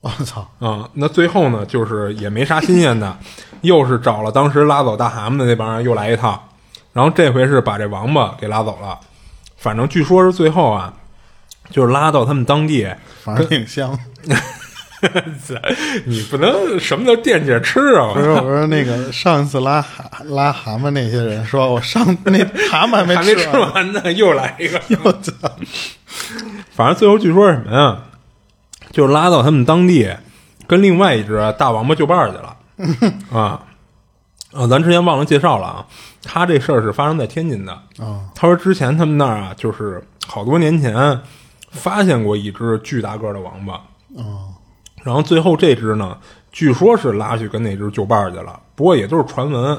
[0.00, 3.16] 我操啊、那最后呢，就是也没啥新鲜的，
[3.62, 6.38] 又是找了当时拉走大蛤蟆的那帮人又来一趟，
[6.92, 9.00] 然后这回是把这王八给拉走了。
[9.56, 10.92] 反正据说是最后啊，
[11.70, 12.86] 就是拉到他们当地，
[13.22, 13.98] 反正挺香。
[16.06, 18.12] 你不能什么都惦记着吃啊！
[18.14, 22.38] 不是，我说那个上一次拉蛤拉蛤蟆那些人说，我上那
[22.70, 24.80] 蛤蟆还没 吃完，呢，又来一个。
[24.88, 25.32] 又操！
[26.70, 27.98] 反正最后据说是什么呀？
[28.92, 30.10] 就是拉到他们当地，
[30.66, 32.56] 跟另外一只大王八就伴儿去了
[33.38, 33.60] 啊
[34.52, 34.66] 啊！
[34.68, 35.86] 咱之前忘了介绍了啊，
[36.22, 37.72] 他这事儿是发生在天津的。
[37.98, 41.20] 啊他说之前他们那儿啊，就是好多年前
[41.70, 43.78] 发现过一只巨大个儿的王八，
[44.16, 44.54] 啊
[45.02, 46.16] 然后最后这只呢，
[46.50, 49.78] 据说是拉去跟那只就伴儿去了，不过也都是传闻，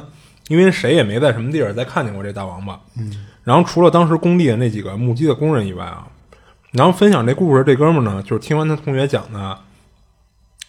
[0.49, 2.79] 因为谁也没在什么地儿再看见过这大王八。
[2.95, 6.05] 嗯，然后除了当时工地的那几个目击的工人以外啊，
[6.71, 9.57] 然后分享这故事这哥们儿呢，就是听完他同学讲的，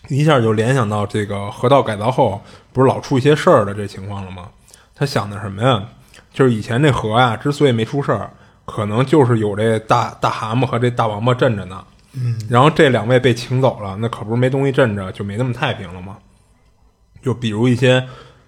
[0.09, 2.41] 一下就联想到这个河道改造后
[2.73, 4.49] 不是老出一些事儿的这情况了吗？
[4.95, 5.85] 他想的什么呀？
[6.33, 8.31] 就是以前这河啊，之所以没出事儿，
[8.65, 11.85] 可能就是有这大大蛤蟆和这大王八镇着呢。
[12.17, 16.17] 嗯，然后这两位被请走了，那可不是没东西镇着，就没那么太平了吗？
[17.23, 18.03] 就比如一些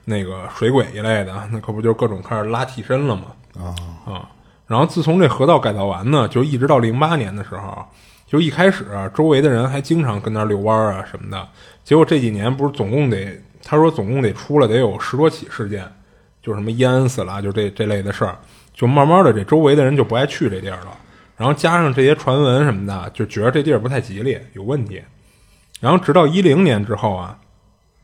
[0.05, 3.25] 那个水鬼一类的，那可不就各种开始拉替身了吗？
[3.59, 3.75] 啊
[4.07, 4.29] 啊，
[4.67, 7.85] 然后自从这河道改造完呢，就一直到零八年的时候，
[8.27, 11.49] 就一开始、啊、周围的人还经常跟那儿遛弯儿啊什么的，
[11.83, 15.85] 结果这几年不是总共得，他说总共得出了得有十多起事件，
[16.41, 18.39] 就什么淹死了，就这这类的事儿，
[18.73, 20.97] 就慢慢的这周围的人就不爱去这地儿了，
[21.39, 25.01] 然后加上这些传闻什么的，就觉得这地儿不太吉利，有问题，
[25.81, 27.39] 然后直到一零年之后啊，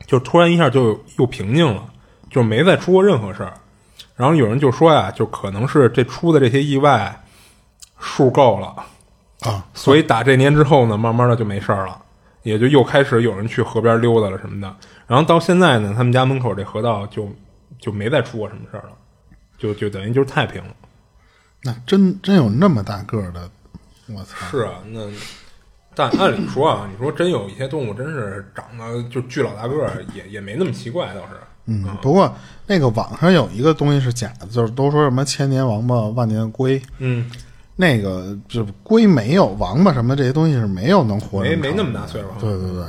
[0.06, 1.84] 就突然一下就又平静了，
[2.30, 3.52] 就没再出过任何事儿。
[4.14, 7.24] 然后有人就说呀，就可能是这出的这些意外
[7.98, 8.76] 数够了，
[9.40, 12.00] 啊所以打这年之后呢，慢慢的就没事儿了，
[12.44, 14.76] 也就又开始有人去河边溜达了什么的。
[15.08, 17.28] 然后到现在呢，他们家门口这河道就
[17.80, 18.92] 就没再出过什么事儿了，
[19.58, 20.70] 就就等于就是太平了。
[21.64, 23.48] 那真真有那么大个儿的，
[24.08, 24.46] 我操！
[24.50, 25.00] 是啊，那
[25.94, 31.36] 但按理说啊，你说真有一些动物真是长得就巨老大个儿，也也没那么奇怪，倒是。
[31.66, 32.30] 嗯，不过
[32.66, 37.30] 那个网上有一个东西是假的，就是都说什么千年王八万年龟，嗯，
[37.76, 42.28] 那个就是龟没有王八什么这些东西是没有能活没没那么大岁数。
[42.38, 42.84] 对对对，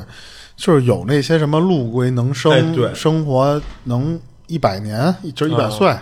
[0.57, 5.95] 就是有那些什么陆龟能生、哎对生活能一百年，就是一百啊岁，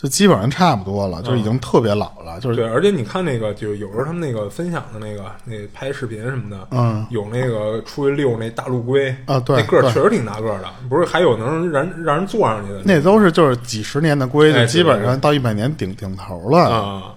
[0.00, 7.06] 就基本上差不多了，就已经特别老了，就是对，而且你看那个，就有时候他们那个分享的那个那拍视频什么的，嗯。
[7.10, 12.80] 有那个出去遛那大陆龟啊对那个儿确实挺大个儿的，不是还有能让让人坐上去的。
[12.82, 16.58] 那都是就是几十年的龟，基本上到一百年顶顶头了。
[16.58, 17.14] 啊。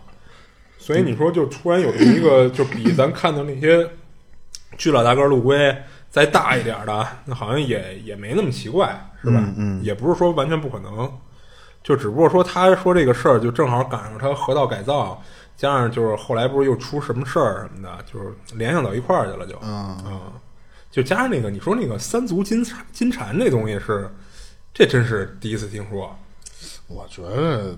[0.77, 3.87] 所以你说，就突然有一个，就比咱看到那些
[4.77, 5.73] 巨老大个儿陆龟
[6.09, 8.87] 再大一点儿的，那好像也也没那么奇怪，
[9.23, 9.39] 是吧？
[9.41, 9.83] 嗯嗯。
[9.83, 11.09] 也不是说完全不可能，
[11.83, 15.21] 就只不过说他说这个事儿，就正好赶上他河道改造，
[15.57, 19.97] 加上就是后来不是又出什么事儿什么的，就是联想到一块儿去了就，嗯。
[20.05, 20.19] 嗯，
[20.89, 24.09] 就加上那个你说那个三足金蝉金蝉这东西是，
[24.73, 26.15] 这真是第一次听说。
[26.87, 27.75] 我觉得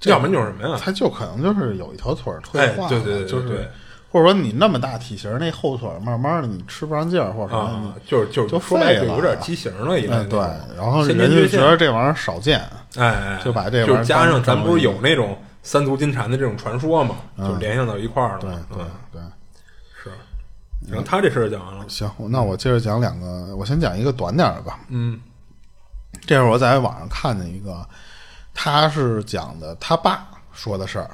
[0.00, 0.80] 这要不然就是什么呀？
[0.82, 3.56] 它就可能就是有一条腿儿退哎化了，对对对就是对。
[3.58, 3.68] 对
[4.08, 9.04] 或者说你那么大体型，那后腿儿慢慢的你吃不上劲儿或者什么，啊，就是就是就说白废了。
[9.08, 10.38] 了有点畸形了，已经哎对，
[10.74, 12.64] 然后先人家就觉得这玩意儿少见，
[12.96, 18.50] 哎哎，就把这玩意儿就是加上咱不是有那种三足金蝉的这种传说嘛，就联想到一块儿了对。
[18.50, 19.22] 对嗯对。
[20.02, 20.10] 是。
[20.88, 24.80] 然后他这事儿讲完了，行，那我接着讲两个，我先讲一个短点儿的吧。
[24.88, 25.20] 嗯
[26.26, 27.86] 这会儿我在网上看见一个，
[28.54, 31.10] 他是讲的他爸说的事儿。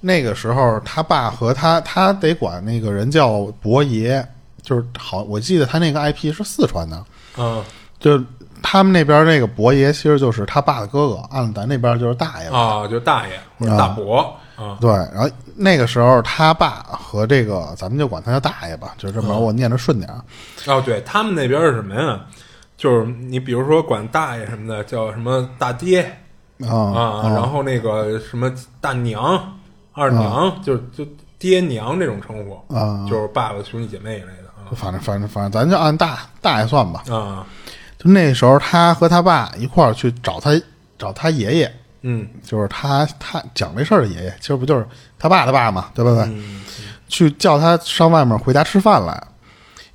[0.00, 4.22] 那个时候，他爸和他，他得管那个人叫伯爷，
[4.60, 7.04] 就是好，我记得他那个 IP 是四川的，
[7.38, 7.64] 嗯
[7.98, 8.22] 就
[8.66, 12.58] 他们那边那个伯爷其实就是他爸的哥哥，按咱那边就是大爷吧。
[12.58, 20.18] 啊，就大爷或者大伯啊对，然后那个时候他爸和这个，咱们就管他叫大爷吧，就这么，我念着顺点儿。
[20.66, 22.18] 哦，对他们那边是什么呀？
[22.76, 26.02] 就是你比如说管大爷什么的叫什么大爹
[26.66, 29.40] 啊啊，然后那个什么大娘、
[29.92, 31.06] 二娘，就就
[31.38, 37.04] 爹娘这种称呼啊就是爸爸兄弟姐妹一类的反正反正反正咱就按大大爷算吧。
[37.08, 37.46] 啊啊，
[38.04, 40.50] 就那时候，他和他爸一块儿去找他
[40.98, 44.86] 找他爷爷，嗯就是他他讲这事儿的爷爷，其实不就是
[45.18, 46.22] 他爸他爸嘛，对不对？
[46.24, 46.60] 嗯
[47.06, 49.22] 去叫他上外面回家吃饭来，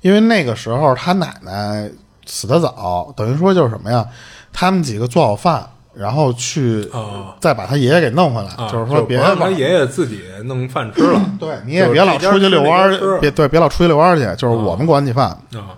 [0.00, 1.90] 因为那个时候他奶奶
[2.24, 4.06] 死得早，等于说就是什么呀？
[4.52, 15.26] 他们几个做好饭，然后去、啊再把他爷爷给弄回来，啊，就是说别不让他爷爷自己弄饭吃了对你也别老出去遛弯儿，别对别老出去遛弯儿去，就是我们管你饭。
[15.26, 15.76] 啊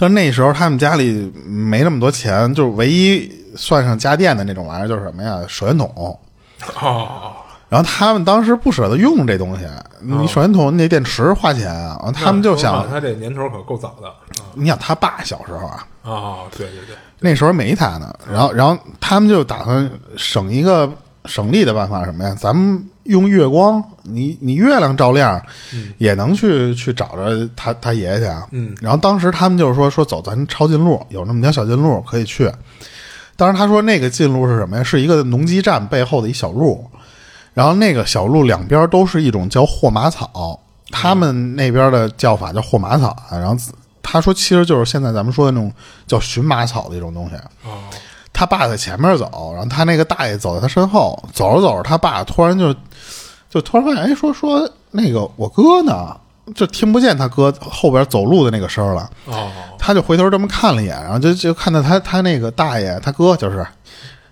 [0.00, 5.40] 但那时候他们家里没那么多钱，就是唯一算上家电的那种玩意儿，就是什么呀？
[5.48, 6.18] 手电筒。
[6.80, 7.32] 哦，
[7.68, 9.66] 然后他们当时不舍得用这东西，
[10.00, 12.12] 你手电筒你得电池花钱啊。
[12.14, 14.08] 他们就想他这年头可够早的
[14.54, 18.14] 你想他爸小时候啊，啊啊，对对对，那时候没他呢。
[18.30, 20.88] 然后，然后他们就打算省一个
[21.28, 22.34] 省力的办法，什么呀？
[22.40, 25.40] 咱们用月光，你你月亮照亮，
[25.98, 28.46] 也能去去找着他他爷爷去啊。
[28.50, 32.50] 嗯然后当时他们就是说说走，咱抄近路，有那么条小近路可以去。
[33.36, 34.82] 当时他说那个近路是什么呀？
[34.82, 36.84] 是一个农机站背后的一小路，
[37.54, 40.58] 然后那个小路两边都是一种叫霍马草，
[40.90, 43.38] 他们那边的叫法叫霍马草啊。
[43.38, 43.56] 然后
[44.02, 45.72] 他说其实就是现在咱们说的那种
[46.06, 47.36] 叫荨麻草的一种东西。
[47.64, 47.78] 哦
[48.38, 52.72] 他爸在前面走，然后他那个大爷走在他身后，走着走着，他爸突然就
[53.50, 56.16] 就突然发现，哎，说说那个我哥呢，
[56.54, 59.10] 就听不见他哥后边走路的那个声儿了。
[59.24, 63.66] 哦他就回头这么看了一眼，然后就就看到他他那个大爷他哥就是，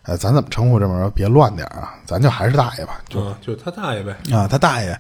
[0.03, 1.11] 呃，咱怎么称呼这么着？
[1.11, 4.97] 别乱点儿啊，咱就还是大爷吧，就就就他大爷呗，啊，他大爷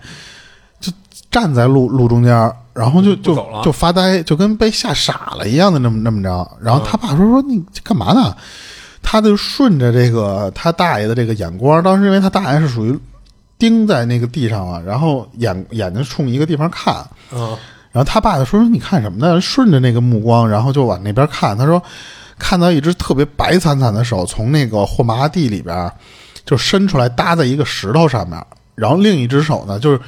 [0.81, 0.93] 就
[1.31, 6.51] 站在路路中间儿，然后就就就发呆，就跟被吓傻了一样的那么那么着。
[6.61, 8.35] 然后他爸说说你干嘛呢？
[9.09, 12.99] 他就顺着这个他大爷的这个眼光，当时因为他大爷是属于
[13.57, 17.57] 盯在那个地上了，然后眼眼睛冲一个地方看，嗯
[17.93, 21.57] 然后他爸就说：“说你看什么呢？”顺着那个目光，然后就往那边看。
[21.57, 21.83] 他说
[22.37, 25.91] ：“看到一只特别白惨惨的手从那个霍麻地里边
[26.45, 28.39] 就伸出来，搭在一个石头上面。
[28.75, 30.01] 然后另一只手呢，就是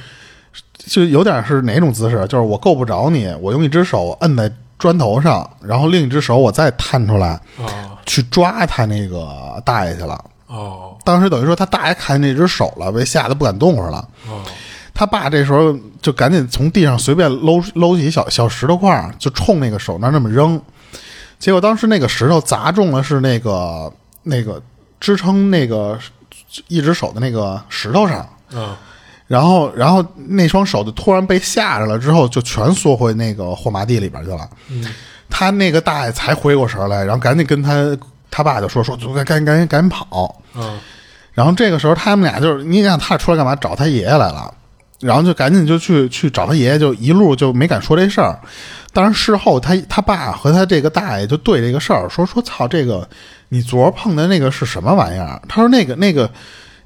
[0.77, 2.27] 就有点是哪种姿势？
[2.27, 7.99] 就是我够不着你，我用一只手摁在砖头上，然后另一只手我再探出来啊。
[8.07, 10.19] 去抓他那个大爷去了。
[10.47, 10.97] 哦。
[11.03, 13.77] 当时等于说他大爷看见那只手了，被吓得不敢动
[14.91, 20.59] 他爸这时候就赶紧从地上随便搂搂起小小石头块儿，就冲那个手那儿那么扔。
[21.37, 23.91] 结果当时那个石头砸中了是那个
[24.23, 24.61] 那个
[24.99, 25.97] 支撑那个
[26.67, 28.17] 一只手的那个石头上，
[28.53, 28.77] 啊
[29.29, 34.49] 然后然后那双手就突然被吓着了，之后就全缩回那个货麻地里边去了。
[34.69, 34.83] 嗯
[35.29, 37.95] 他那个大爷才回过神来，然后赶紧跟他
[38.31, 40.35] 他爸就说说赶赶紧赶紧赶紧跑。
[40.55, 40.79] 嗯
[41.31, 43.55] 然后这个时候他们俩就是，你想他出来干嘛？
[43.55, 44.51] 找他爷爷来了，
[44.99, 48.37] 然后就赶紧就去去找他爷爷，就一路就没敢说这事儿。
[48.91, 53.07] 当然事后他他爸和他这个大爷就对这个事儿说说操，这个
[53.49, 55.39] 你昨儿碰的那个是什么玩意儿？
[55.47, 56.29] 他说那个那个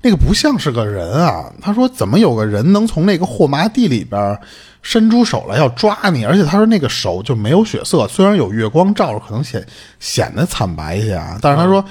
[0.03, 1.51] 那个不像是个人啊。
[1.59, 4.39] 他说怎么有个人能从那个货麻地里边
[4.83, 6.23] 伸出手来要抓你？
[6.23, 9.65] 而且他说那个手就没有血色，虽然有月光照着，可能显
[9.99, 11.83] 显得惨白一些啊，但是他说。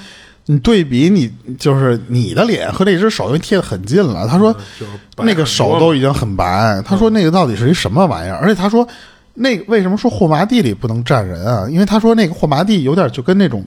[0.46, 4.26] 你对比你就是你的脸和那只手，因为贴得很近了。
[4.26, 6.82] 他说就是那个手都已经很白。
[6.84, 8.38] 他说那个到底是一什么玩意儿？
[8.38, 8.86] 而且他说
[9.34, 11.68] 那个为什么说霍麻地里不能站人啊？
[11.70, 13.64] 因为他说那个霍麻地有点就跟那种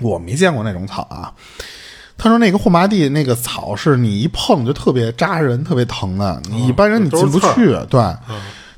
[0.00, 1.32] 我没见过那种草啊。
[2.22, 7.46] 他说那个霍麻地那个草是你一碰就特别扎人、特别疼的，你一般人你进不去。
[7.90, 8.00] 对，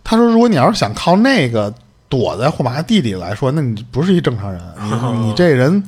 [0.03, 1.73] 他说如果你要是想靠那个。
[2.07, 4.61] 躲在霍麻地里来说，那你不是一正常人，
[5.19, 5.83] 你你这人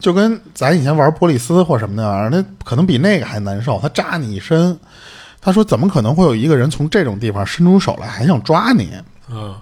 [0.00, 3.78] 就跟咱以前玩玻璃丝或什么那玩意儿，那可能比那个还难受。
[3.80, 4.76] 他扎你一身，
[5.40, 8.90] 他说怎么可能会有一个人从这种地方伸出手来还想抓你？
[9.30, 9.54] 嗯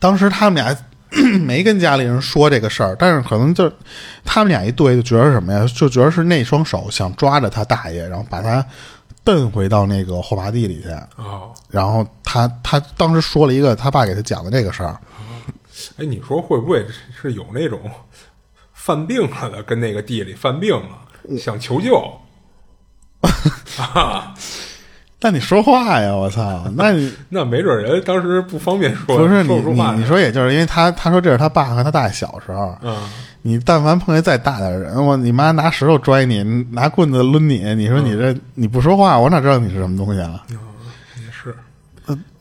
[0.00, 0.76] 当时他们俩
[1.42, 3.70] 没跟家里人说这个事儿，但是可能就
[4.24, 5.66] 他们俩一对就觉得什么呀？
[5.74, 8.64] 就觉得是那双手想抓着他大爷，然后把他
[9.24, 10.88] 蹬回到那个后麻地里去。
[11.16, 14.98] 哦，然后他他当时说了一个他爸给他讲的这个事儿，
[15.98, 16.86] 哎，你说会不会
[17.20, 17.80] 是有那种
[18.72, 22.20] 犯病了的，跟那个地里犯病了，想求救？
[23.78, 24.34] 啊，
[25.22, 26.64] 但你说话呀，我操！
[26.74, 32.96] 那你那没准人当时不方便说，不是你你你说，也就是因为他他说这是他爸和他大爷小时候，嗯，
[33.42, 40.42] 你但凡碰见再大点的人，我你妈拿石头拽你，拿棍子抡你，你说你这你不说话，我哪知道你是什么东西啊？
[40.48, 41.54] 也是，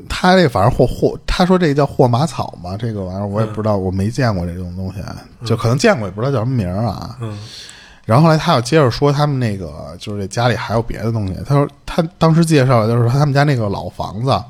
[0.07, 4.99] 他这反正霍霍，他说这叫霍马草嘛，这个玩意儿我也不知道，我没见过这种东西，
[5.45, 7.17] 就可能见过，也不知道叫什么名儿啊。
[7.19, 7.37] 嗯
[8.09, 11.35] 然后后来他又接着说他们那个就是这家里还有别的东西。
[11.45, 14.43] 他说他当时介绍的就是说他们家那个老房子，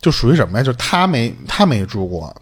[0.00, 0.64] 就属于什么呀？
[0.64, 2.34] 就是他没他没住过，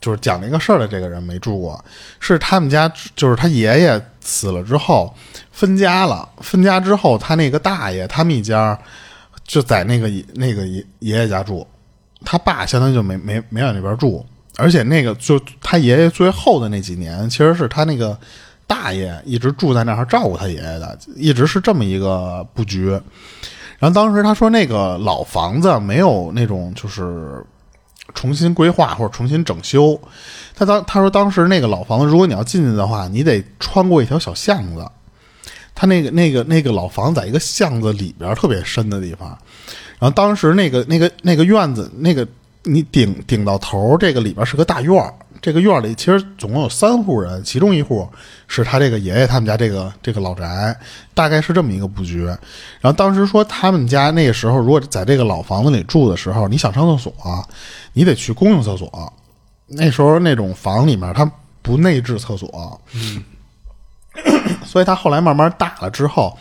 [0.00, 1.84] 就是讲那个事儿的这个人没住过，
[2.20, 5.12] 是他们家就是他爷爷死了之后
[5.50, 8.78] 分家了，分家之后他那个大爷他们一家
[9.44, 11.66] 就在那个那个爷爷爷家住，
[12.24, 14.24] 他爸相当于就没没没往那边住，
[14.56, 18.16] 而且那个就他爷爷最后的那几年，其实是他那个
[18.68, 22.90] 大爷一直住在那儿照顾他爷爷的，一直是这么一个布局。
[23.78, 27.44] 然后当时他说那个老房子没有那种就是
[28.14, 29.98] 重新规划或者重新整修，
[30.54, 34.86] 他当他说当时那个老房子，如果你要进去的话，你得穿过一条小巷子。
[35.74, 39.28] 他那个那个那个老房子在一个巷子里边特别深的地方，
[39.98, 42.26] 然后当时那个那个那个院子那个
[42.64, 45.14] 你顶顶到头，这个里边是个大院儿。
[45.40, 48.08] 这个院里其实总共有三户人，其中一户
[48.46, 50.76] 是他这个爷爷他们家这个这个老宅，
[51.14, 52.24] 大概是这么一个布局。
[52.24, 57.12] 然后当时说他们家那个时候，如果在这个老房子里住的时候，你想上厕所，
[57.92, 59.12] 你得去公用厕所。
[59.66, 61.30] 那时候那种房里面他
[61.62, 62.80] 不内置厕所，
[64.64, 66.36] 所以他后来慢慢大了之后，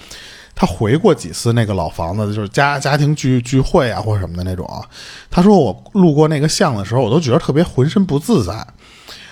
[0.55, 4.67] 他回过几次那个老房子，就是家家庭聚聚会啊或者什么的那种。
[5.29, 8.65] 他说我路过那个巷的时候，我都觉得特别浑身不自在。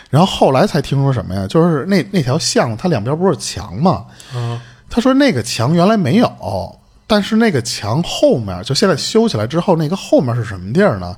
[0.09, 1.45] 然后后来才听说什么呀？
[1.47, 4.05] 就是那那条巷，它两边不是墙吗？
[4.33, 11.15] 嗯他说那个墙原来没有，但是那个墙后面，就现在修起来之后，那个后面是什么地儿呢？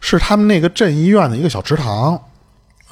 [0.00, 2.20] 是他们那个镇医院的一个小池塘。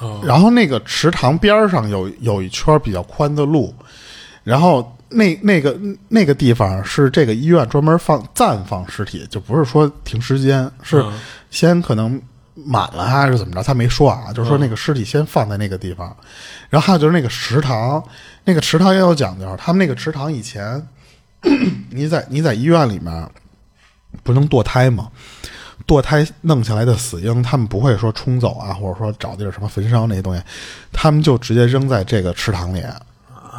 [0.01, 3.73] 嗯然后那个池塘边上有有一圈比较宽的路，
[4.43, 5.73] 然后那那个
[6.09, 11.13] 那个地方是这个医院专门放暂放尸体，就不是说停尸间，是嗯
[11.49, 12.21] 先可能
[12.55, 16.15] 满了还是怎么着，他没说啊，就是说那个尸体先放在那个地方，
[16.69, 18.01] 然后还有就是那个池塘，
[18.45, 20.81] 那个池塘也有讲究，他们那个池塘以前
[21.91, 23.29] 你在你在医院里面
[24.23, 25.09] 不能堕胎吗？
[25.85, 30.41] 堕胎弄下来的死婴，他们不会说冲走啊，或者说找地儿什么焚烧那些东西，
[30.93, 32.81] 他们就直接扔在这个池塘里，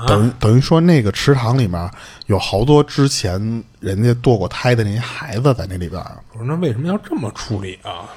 [0.09, 1.91] 等于等于说那个池塘里面
[2.27, 6.01] 有好多之前人家堕过胎的那些孩子在那里边。
[6.01, 8.09] 儿，我说那为什么要这么处理啊？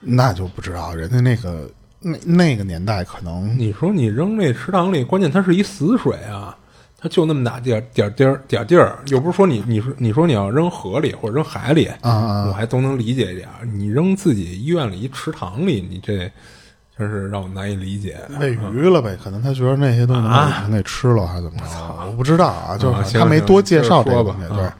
[0.00, 1.70] 那就不知道人家那个
[2.00, 6.56] 那那个年代可能你说你扔那池塘里，关键它是一死水啊，
[6.96, 13.66] 它就那么大点儿点儿地儿点儿地儿，又不是说你你说你说你要扔河里或者扔海里，啊我还都能理解一点儿。
[13.66, 16.30] 你扔自己医院里一池塘里，你这
[16.96, 18.18] 真是让我难以理解。
[18.38, 22.06] 喂鱼了呗，可能他觉得那些东西啊能给吃了，还是怎么着？
[22.06, 24.48] 我不知道啊，就是他没多介绍这个东西。
[24.48, 24.70] 对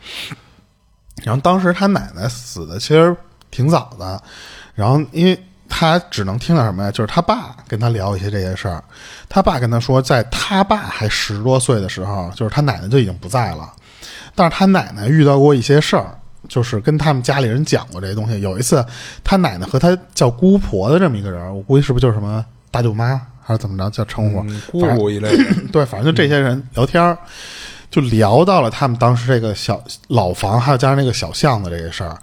[1.25, 3.15] 然后当时他奶奶死的其实
[3.51, 4.23] 挺早的，
[4.79, 5.37] 然后因为
[5.69, 6.91] 他只能听到什么呀？
[6.93, 8.83] 就是他爸跟他聊一些这些事儿。
[9.29, 13.73] 他爸跟他说，在他爸还十多岁的时候，就是他奶奶就已经不在了，
[14.37, 16.15] 但是他奶奶遇到过一些事儿。
[16.49, 18.41] 就是跟他们家里人讲过这些东西。
[18.41, 18.83] 有一次，
[19.25, 24.41] 他奶奶和他叫姑婆的这么一个人，我估计是不是就是什么大舅妈还是怎么着叫称呼？
[24.49, 27.19] 嗯姑姑一类的， 对，反正就这些人聊天儿，
[27.91, 32.17] 就聊到了他们当时这个小老房，还有加上那个小巷子这些事儿。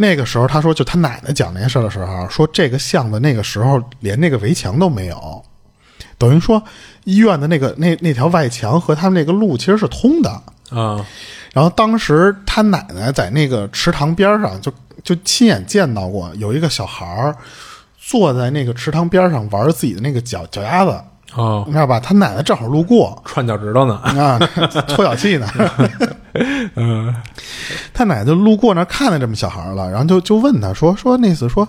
[0.00, 5.44] 那个时候，他说，就他奶奶讲那些事儿的时候，说这个巷子那个时候连那个围墙都没有，
[6.16, 6.62] 等于说
[7.02, 10.30] 医院的那个那那条外墙和他们那个路其实是通的。
[10.70, 11.04] 啊，
[11.52, 14.72] 然后当时他奶奶在那个池塘边上就
[15.02, 17.34] 就亲眼见到过有一个小孩儿
[17.98, 21.02] 坐在那个池塘边上玩自己的那个脚脚丫子，
[21.34, 22.00] 哦，你知道吧？
[22.00, 24.38] 他奶奶正好路过，串脚趾头呢，啊，
[24.88, 25.46] 搓脚气呢。
[26.76, 27.14] 嗯
[27.92, 31.66] 他奶奶就路过那看见这么小孩了，然后就就问他说说那次说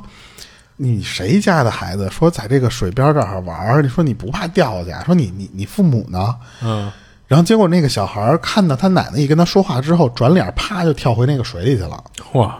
[0.76, 3.82] 你谁家的孩子说在这个水边这儿玩儿？
[3.82, 5.04] 你说你不怕掉下去啊？
[5.06, 6.36] 说你你你父母呢？
[6.62, 6.92] 嗯，
[7.28, 12.04] 然后结果那个小孩看到他奶奶一跟他说话之后，转脸啪就跳回那个水里去了。
[12.34, 12.58] 哇，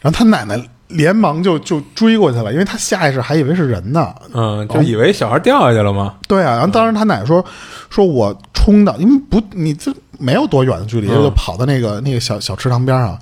[0.00, 0.60] 然后他奶奶
[0.92, 4.14] 连忙就就追过去了，因为他下意识还以为是人呢。
[4.32, 6.14] 嗯，就以为小孩掉下去了吗？
[6.28, 7.44] 对啊，然后当时他奶奶说
[7.90, 11.22] 说我冲到，因为不你这没有多远的距离，嗯。
[11.22, 13.18] 就跑到那个那个小小池塘边上。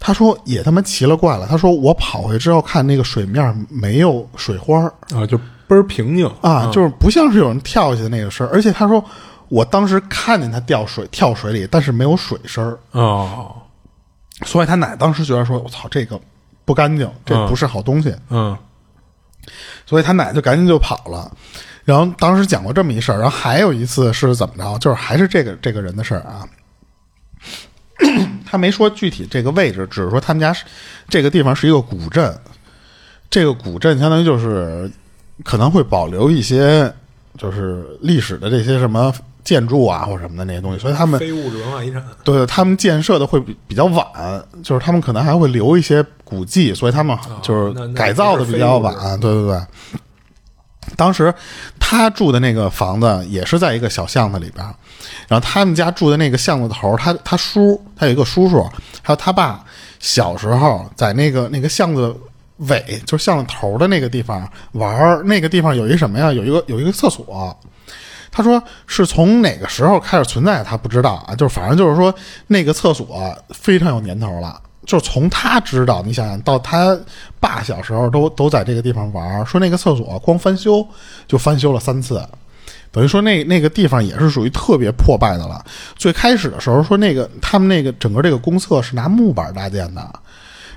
[0.00, 4.82] 他说也他妈奇了怪了，他说我跑回去之后看那个水面没有水花
[5.14, 6.30] 啊，就倍儿平静。
[6.42, 9.02] 啊，就是不像是有人跳下去的那个声儿，而且他说
[9.48, 13.54] 我当时看见他掉水跳水里，但是没有水声儿，哦，
[14.44, 16.20] 所以他奶当时觉得说我操这个
[16.64, 18.56] 不干净，这不是好东西，嗯
[19.84, 21.30] 所以他奶就赶紧就跑了。
[21.84, 26.48] 然后当时讲过这么一事儿，然后还有一次是怎么着，就是还是这个这个人的事儿啊。
[28.46, 30.64] 他没说具体这个位置，只是说他们家是
[31.08, 32.34] 这个地方是一个古镇，
[33.28, 34.90] 这个古镇相当于就是
[35.44, 36.90] 可能会保留一些
[37.36, 39.12] 就是历史的这些什么
[39.44, 42.02] 建筑啊或什么的那些东西，所以他们非物质文化遗产。
[42.24, 44.06] 对他们建设的会比比较晚，
[44.62, 49.20] 就是他们可能还会留一些古迹，所以他们就是改造的比较晚。
[49.20, 49.60] 对对对，
[50.96, 51.32] 当时
[51.78, 54.64] 他住的那个房子也是在一个小巷子里边，
[55.28, 58.62] 然后他们家住的那个巷子头，他他叔他有一个叔叔，
[59.02, 59.64] 还有他爸
[60.00, 62.16] 小时候在那个那个巷子。
[62.68, 66.32] 尾就是巷子头的那个地方玩儿，那个地方有一什么呀？
[66.32, 67.54] 有一个有一个厕所，
[68.36, 72.12] 他说是从哪个时候开始存在，他不知道啊，就是反正就是说
[72.48, 76.98] 那个厕所非常有年头了，就是从他知道，你想想到他
[77.38, 80.84] 爸小时候都都在这个地方玩，说那个厕所光翻修
[81.28, 82.20] 就翻修了三次，
[82.90, 85.64] 等于说那那个地方也是属于特别破败的了。
[85.94, 90.00] 最开始的时候说那个他们那个整个这个公厕是拿木板搭建的，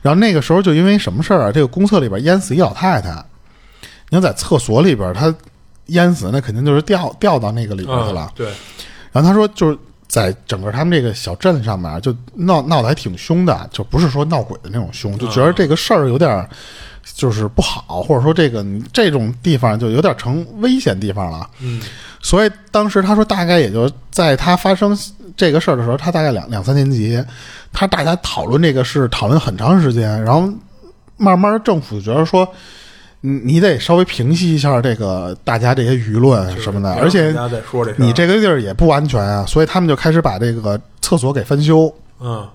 [0.03, 3.09] 然后那个时候就因为什么事儿啊，这个公厕里边淹死一老太太，
[4.09, 5.33] 你要在厕所里边他
[5.87, 8.27] 淹死，那肯定就是掉掉到那个里边去了。
[8.29, 8.47] 嗯，对，
[9.11, 9.77] 然后他说，就是
[10.07, 16.49] 在整个他们这个小镇上面，就闹闹得还挺凶的，就不是说闹鬼的那种凶，就觉得这个事儿有点儿
[17.13, 21.49] 就是不好，或者说这个这种地方就有点成危险地方了。
[21.59, 21.81] 嗯，
[22.21, 24.97] 所以当时他说，大概也就在他发生
[25.35, 27.23] 这个事儿的时候，他大概两两三年级，
[27.71, 30.51] 他大家讨论这个事讨论很长时间，然后
[31.17, 32.47] 慢慢政府觉得说。
[33.21, 37.33] 你你得稍微平息一下这个大家这些舆论什么的，而且
[37.97, 42.47] 你这个地儿也不安全啊，所以他们就开始把这个厕所给翻修，嗯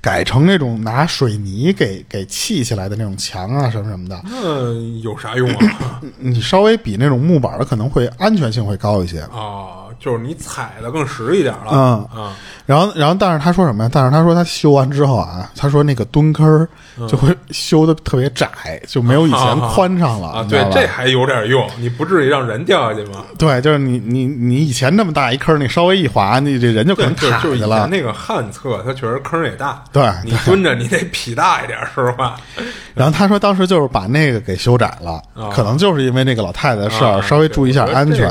[0.00, 4.20] 改成那种拿水泥给给砌起来的那种墙啊什么什么的。
[4.24, 6.00] 那有啥用啊？
[6.18, 9.20] 你稍微比那种木板的可能会安全性会高一些。
[9.20, 11.70] 啊，就是你踩的更实一点了。
[11.72, 12.32] 嗯啊，
[12.66, 13.90] 然后，然后，但是他说什么呀？
[13.92, 16.68] 但是他说他修完之后啊，他说那个蹲坑儿
[17.08, 18.48] 就会修的特别窄，
[18.86, 20.28] 就没有以前宽敞了。
[20.28, 23.24] 啊，对这还有点用，你不至于让人掉下去吗？
[23.38, 27.90] 对，就是你你你以前那么大一坑，你稍微一滑，你这人就可，能就就以卡下去了前。
[27.90, 29.82] 那个旱厕，它确实坑也大。
[29.92, 32.36] 对你蹲着你得劈大一点，实话。
[32.94, 38.26] 然后他说，当时就是把那个给修窄了，啊可能就是因为那个老太太的事儿，啊稍微注意一下安全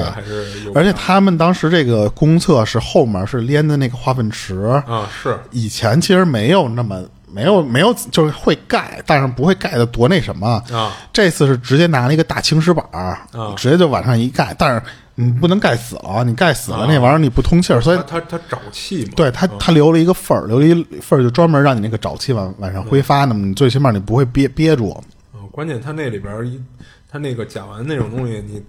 [0.74, 5.38] 而且他们当时这个公厕是后面是连的那个化粪池，啊是。
[5.52, 10.62] 以前其实没有那么没有没有，就是会盖，但是不会盖的多那什么。
[10.72, 10.94] 啊。
[11.12, 13.54] 这次是直接拿了一个大青石板儿，啊。
[13.56, 14.82] 直接就往上一盖，但是
[15.16, 16.86] 你不能盖死了，你盖死了啊。
[16.88, 19.12] 那玩意儿你不通气儿，所以它它它沼气嘛。
[19.16, 25.02] 对它它留了一个缝儿，留了一缝儿就专门让你那个沼气往往上挥发，那么你最起码你不会憋憋住。
[25.34, 26.62] 嗯，关键它那里边儿一，
[27.10, 28.64] 它那个甲烷那种东西，你你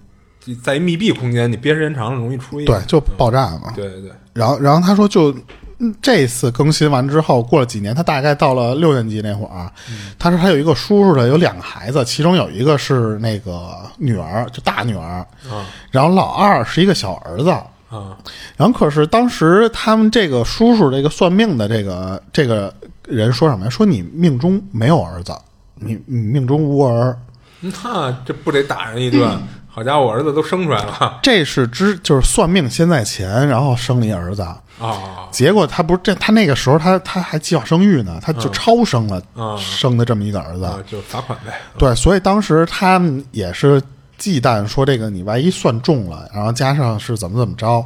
[0.55, 2.67] 在一密闭空间，你憋时间长了容易出烟。
[2.67, 3.73] 对，就爆炸嘛。
[3.75, 5.35] 对对对，然后，然后他说就，
[5.79, 9.71] 嗯这次更新完之后，过了几年，他大概到了六年级那会儿，
[10.19, 17.51] 他说他有一个叔叔的，有两个孩子，其中有一个是那个女儿，就大女儿，啊然后老二是一个小儿子。
[17.89, 18.17] 啊
[18.57, 22.75] 然后可是当时他们这个叔叔这个算命的这个这个
[23.07, 23.71] 人说什么呀？
[23.71, 25.33] 说你命中没有儿子，
[25.77, 27.17] 你你命中无儿。
[27.61, 29.29] 那这不得打人一顿？
[29.69, 34.43] 好家伙，我儿子都生出来了这是之就是算命先在前，然后生了一儿子。
[34.79, 40.65] 啊结果他不是这，他那个时候他他还计划生育呢，他就超生了，啊生的这么一个儿子。
[40.65, 40.79] 啊！
[40.87, 41.61] 就罚款呗。
[41.77, 43.83] 对，所以当时他们也是
[44.17, 47.85] 忌惮说这个你万一算中了，然后加上是怎么怎么着，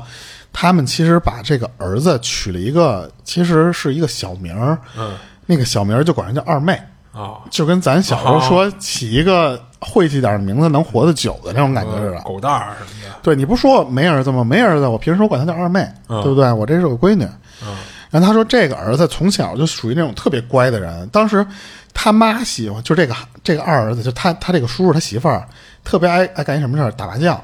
[0.52, 5.14] 他们其实把这个儿子取了一个，其实是一个小名儿，嗯
[5.46, 6.80] 那个小名儿就管人叫二妹，
[7.12, 12.20] 啊，就跟咱小时候说起一个晦气点儿的名字能活得久的那种感觉似的。
[12.22, 13.16] 狗蛋儿什么的。
[13.22, 14.44] 对，你不说我没儿子吗？
[14.44, 16.52] 没儿子，我平时我管他叫二妹，嗯对不对？
[16.52, 17.24] 我这是有个闺女。
[17.62, 17.76] 嗯
[18.10, 21.08] 然后他说，这个儿子从小就属于那种特别乖的人。
[21.10, 21.46] 当时
[21.94, 25.46] 他妈喜欢，就这个这个二儿子，就他他这个叔叔他媳妇儿
[25.84, 27.40] 特别爱爱干一什么事儿，打麻将。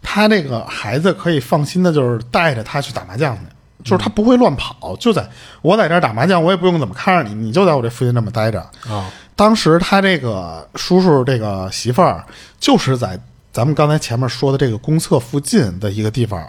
[0.00, 3.42] 他这个孩子可以放心的，就是带着他去打麻将去，
[3.82, 5.28] 就是他不会乱跑，就在
[5.60, 8.60] 我在这儿打麻将，我也不用怎么看着你，你就在我这附近这么待着。
[8.88, 12.24] 啊当时他这个叔叔这个媳妇儿，
[12.60, 13.18] 就是在
[13.50, 16.46] 咱们刚才前面说的这个公厕附近的一个地方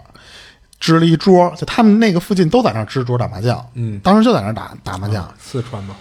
[0.78, 3.66] 支了一桌，就他们那个附近都在那儿支桌打麻将。
[3.72, 5.26] 嗯，当时就在那儿打打麻将。
[5.38, 5.96] 四川嘛，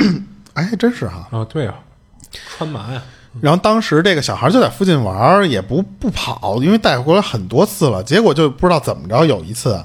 [0.54, 1.28] 哎，真是哈。
[1.30, 1.74] 啊对啊，
[2.56, 3.02] 川麻呀，
[3.42, 8.02] 然后当时这个小孩就在附近玩儿，也不不跑，因为带回来很多次了。
[8.02, 9.84] 结果就不知道怎么着，有一次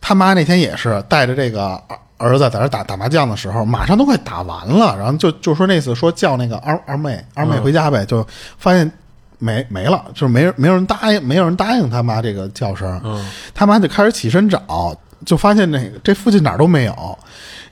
[0.00, 8.26] 他妈那天也是带着这个儿儿子在那打打麻将的时候，马上都快打完了，然后就就说那次说叫那个二二妹二妹回家呗，就
[8.58, 8.90] 发现
[9.38, 14.94] 没没了，就是没人没有人答应，没有人答应他妈这个叫声，嗯他妈就开始起身找，
[15.24, 17.18] 就发现那个这附近哪儿都没有。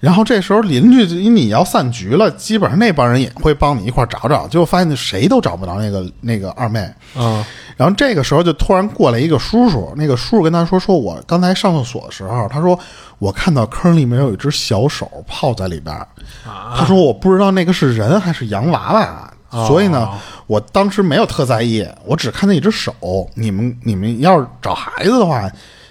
[0.01, 6.81] 然后这时候邻居，因为你要散局了，基本上那帮人也会帮你一块儿找找，结果发现谁都找不着那个那个二妹。
[7.17, 7.45] 啊
[7.77, 12.77] 然后这个时候就突然过来一个叔叔，那个叔叔跟他说：“说我刚才上厕所的时候，他说
[13.21, 16.07] 我看到坑里面有一只小手泡在里边儿。
[16.45, 20.09] 啊他说我不知道那个是人还是洋娃娃，哦所以呢，
[20.49, 22.93] 我当时没有特在意，我只看见一只手。
[23.35, 25.49] 你们你们要是找孩子的话，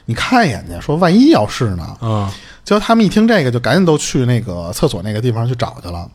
[0.07, 1.95] 你看一眼去，说万一要是呢？
[2.01, 2.27] 嗯
[2.63, 6.09] 结果他们一听这个，就赶紧都去那个厕所那个地方去找去了。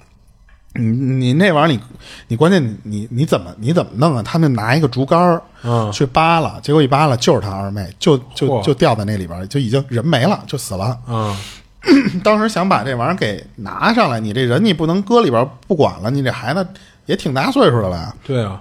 [0.74, 1.80] 你你那玩意儿，你
[2.28, 4.22] 你关键你你你怎么你怎么弄啊？
[4.22, 10.98] 他们拿一个竹竿儿嗯去扒拉，结果一扒拉就是他二妹，就就就掉在那里边儿，就已经人没了，就死了。
[11.08, 11.34] 嗯
[12.22, 16.66] 当时想把这玩意儿给拿上来，你这人你不能搁里边儿不管了，你这孩子
[17.06, 18.60] 也挺大岁数的了，对啊，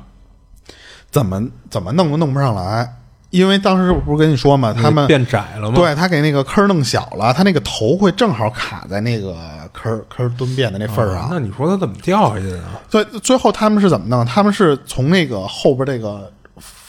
[1.11, 2.89] 怎么怎么弄都弄不上来。
[3.31, 5.75] 因为当时我不是跟你说嘛，他们变窄了吗？
[5.75, 9.35] 对他给那个坑儿弄小了，他那个头会正好卡在那个
[9.73, 11.23] 坑儿坑儿蹲便的那份儿上。
[11.23, 12.63] 啊那你说他怎么掉下去的呢？
[12.87, 14.25] 最最后他们是怎么弄？
[14.25, 16.31] 他们是从那个后边这个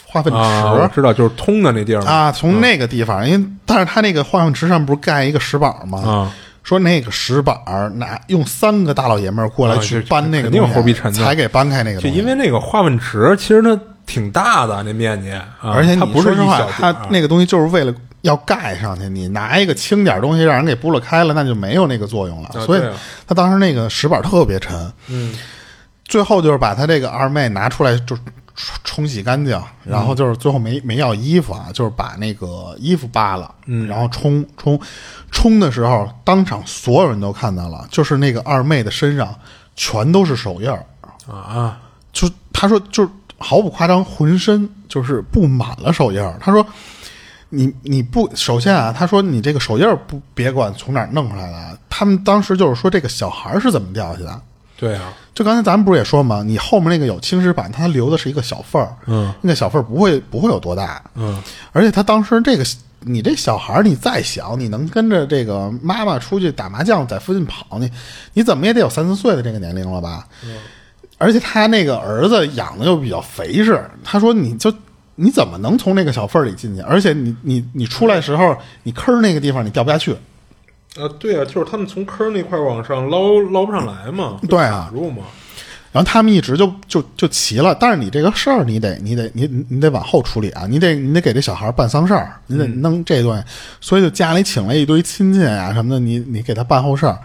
[0.07, 5.99] 化粪池知道，就是通的那地儿啊，从那个地方，因为但是他那个化粪池上不是盖一个石板吗？
[6.01, 6.35] 啊
[6.65, 12.09] 说那个石板儿拿用三个大老爷们儿过来啊去搬那个肯定东西齁逼沉的才给搬开那个就。
[12.09, 13.77] 因为那个化粪池，其实它
[14.13, 22.51] 挺大的那面积，啊而且它不是一你说实话小，它那个东西就是为了要盖上去，你拿一个轻点儿东西让人给拨了开了，那就没有那个作用了。
[22.67, 22.83] 所以
[23.27, 24.93] 他当时那个石板特别沉。
[25.09, 25.35] 嗯。
[26.05, 33.87] 最后就是把他这个二妹拿出来就冲冲洗干净，然后就是最后没没要衣服啊，就是把那个衣服扒了，嗯。
[33.89, 34.79] 然后冲冲
[35.31, 39.35] 冲的时候，当场所有人都看到了，就是那个二妹的身上
[39.75, 40.85] 全都是手印儿，
[41.33, 41.79] 啊。
[42.13, 43.09] 就他说就是
[43.43, 46.39] 毫不夸张，浑身就是布满了手印儿。
[46.41, 46.65] 他说。
[47.55, 54.41] 你你不首先啊，他说你这个手印儿不别管从哪儿弄出来的，他们当时就是说这个小孩儿是怎么掉下去的，
[54.79, 56.43] 对啊，就刚才咱们不是也说吗？
[56.43, 62.65] 你后面那个有青石板，它留的是一个小缝儿，嗯那个小缝儿不会不会有多大，嗯而且他当时这个
[63.01, 67.93] 你这小孩儿你再小，你能跟着这个妈妈出去打麻将，在附近跑，你
[68.33, 70.27] 你怎么也得有三四岁的这个年龄了吧？
[71.23, 74.75] 而且他那个儿子养的又比较肥实，他说你就
[75.15, 76.83] 你怎么能从那个小缝儿里进去？
[76.83, 80.13] 而且你你你出来的时候，你坑那个地方你掉不下去，
[80.97, 85.23] 啊，对啊，就是他们从坑那块往上捞捞不上来嘛，对啊入嘛，
[85.93, 93.45] 然后他们一直就就就齐了，但是你这个事儿，你得你得你你得往后处理啊，你得你得给这小孩办丧事儿，你得弄这东西，
[93.81, 97.17] 所以就家里请了一堆亲戚啊什么的，你你给他办后事儿。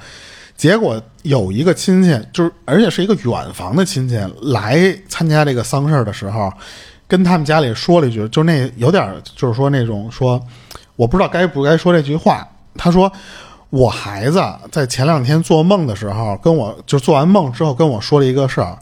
[0.57, 6.51] 结果有一个亲戚，就是而且是一个远房的亲戚来参加这个丧事儿的时候，
[7.07, 10.41] 跟他们家里说了一句，就那有点儿就是说那种说，
[10.97, 12.45] 我不知道该不该说这句话。
[12.75, 13.09] 他说。
[13.69, 14.41] 我孩子
[14.71, 18.79] 在前两天做梦的时候，跟我就做完梦之后跟我说了一个事儿。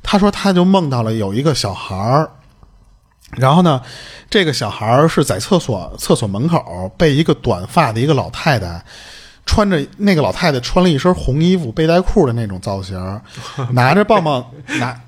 [0.00, 2.30] 他说他就梦到了有一个小孩儿，
[3.32, 3.82] 然后呢，
[4.30, 8.80] 这个小孩儿是在厕所厕所门口被一个短发的一个老太太。
[9.46, 13.20] 穿着那个老太太穿了一身红衣服背带裤的那种造型，
[13.72, 14.44] 拿着棒棒
[14.78, 15.00] 拿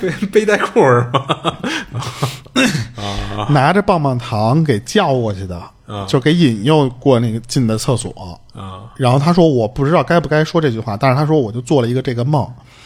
[0.00, 1.56] 背 背带裤是吗？
[3.50, 5.56] 拿着棒棒糖给叫过去的，
[5.86, 8.38] 啊就给引诱过那个进的厕所。
[8.52, 12.42] 啊然后他说我不知道该不该说这句话，但是他说我就做了一个这个梦。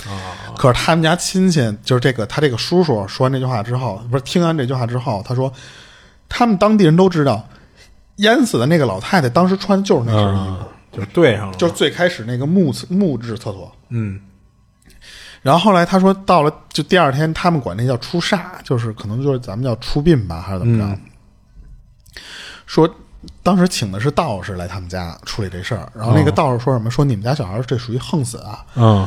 [0.06, 5.50] 啊可是他们家亲戚就是这个他这个叔叔说完这句话之后，不是听完这句话之后，他说
[6.28, 7.42] 他们当地人都知道，
[8.16, 10.58] 淹死的那个老太太当时穿的就是那身衣服，啊，
[10.92, 13.70] 就对上了，就是最开始那个木木质厕所。
[13.88, 14.20] 嗯
[15.40, 20.84] 然后后来他说到了就第二天，他们管那叫出煞，就是可能就是咱们叫出殡吧，还是怎么着？
[20.84, 21.00] 嗯
[22.64, 22.88] 说
[23.42, 26.90] 当时请的是道士来他们家处理这事儿，然后那个哦道士说什么？
[26.90, 29.06] 说你们家小孩儿这属于横死啊，嗯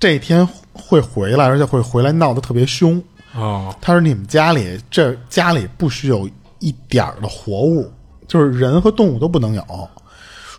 [0.00, 3.00] 这天会回来，而且会回来闹得特别凶。
[3.34, 6.28] 哦他说你们家里这家里不许有
[6.58, 7.92] 一点儿的活物，
[8.26, 9.62] 就是人和动物都不能有。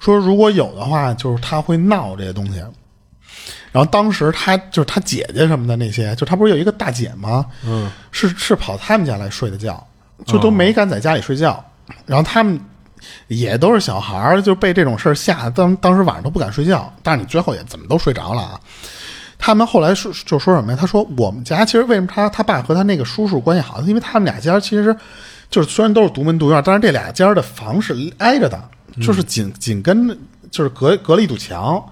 [0.04, 2.62] 说如果有的话，就是他会闹这些东西。
[3.72, 7.46] 然后当时他就是他姐姐什么的那些，就他不是有一个大姐吗？
[7.66, 9.84] 嗯，是是跑他们家来睡的觉，
[10.26, 11.64] 就都没敢在家里睡觉。
[12.06, 12.60] 然后他们
[13.28, 16.94] 也都是小孩儿，就被这种事儿吓得，当当时晚上都不敢睡觉。
[17.02, 18.60] 但是你最后也怎么都睡着了啊？
[19.40, 20.78] 他们后来说就说什么呀？
[20.80, 24.96] 他说我们家其实为什么他他爸和他那个叔叔关系好，因为他们俩家其实
[25.50, 28.64] 就是虽然都是独门独院，但是这俩家的房是挨着的，
[29.02, 30.08] 就是紧紧跟
[30.52, 31.84] 就是隔隔了一堵墙。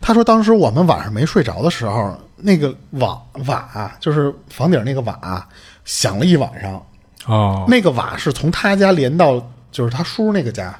[0.00, 5.46] 他说当时我们晚上没睡着的时候，那个瓦瓦就是房顶那个瓦
[5.84, 6.82] 响了一晚上，
[7.26, 10.74] 哦那个瓦是从他家连到就是他叔那个家。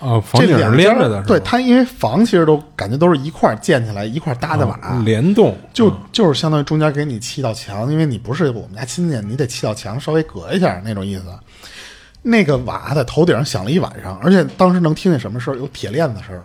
[0.00, 11.24] 哦，房顶连着的，对他，因为房其实都感觉都是一块建起来，一块搭的瓦，哦联动就就是相当于中间给你砌道墙，因为你不是我们家亲戚，你得砌道墙稍微隔一下那种意思。
[12.28, 15.56] 那个瓦在头顶上响了一晚上，而且当时能听见什么声儿？
[15.56, 16.42] 有铁链子声儿，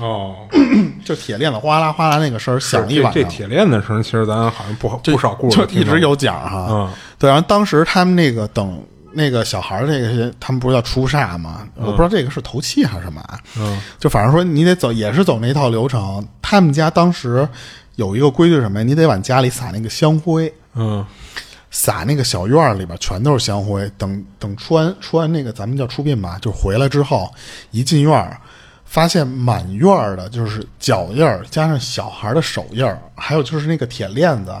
[0.00, 0.36] 哦，
[1.04, 3.14] 就铁链子哗啦哗啦那个声儿响了一晚上。
[3.14, 6.68] 这这铁链子声，其实咱好像不好不少故事就一直有讲哈。
[6.70, 8.80] 嗯对，然后当时他们那个等
[9.12, 11.66] 那个小孩儿这个些，他们不是要出煞吗？
[11.76, 13.38] 我不知道这个是头七还是什么啊。
[13.56, 16.26] 嗯就反正说你得走，也是走那一套流程。
[16.42, 17.48] 他们家当时
[17.96, 18.84] 有一个规矩什么呀？
[18.84, 21.04] 你得往家里撒那个香灰，嗯
[21.76, 23.90] 撒那个小院儿里边全都是香灰。
[23.98, 27.28] 等等出完出完那个咱们叫出殡吧，就回来之后，
[27.72, 28.40] 一进院儿，
[28.84, 34.54] 发现满院儿的就是脚印儿，加上小孩的手印儿，还有就是那个铁链子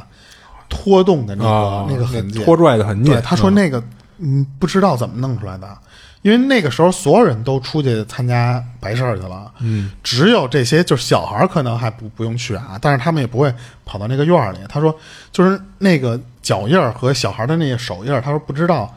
[0.68, 3.10] 拖动的那个、啊，那个痕迹，拖拽的痕迹。
[3.12, 3.80] 对，他说那个
[4.18, 5.68] 嗯不知道怎么弄出来的，
[6.22, 13.54] 因为那个时候所有人都出去参加白事儿去了，嗯，只有这些就是小孩儿可能还不不用去啊，但是他们也不会
[13.84, 14.58] 跑到那个院儿里。
[14.68, 14.92] 他说
[15.30, 18.94] 就是那个脚印儿和小孩的那个手印儿，他说不知道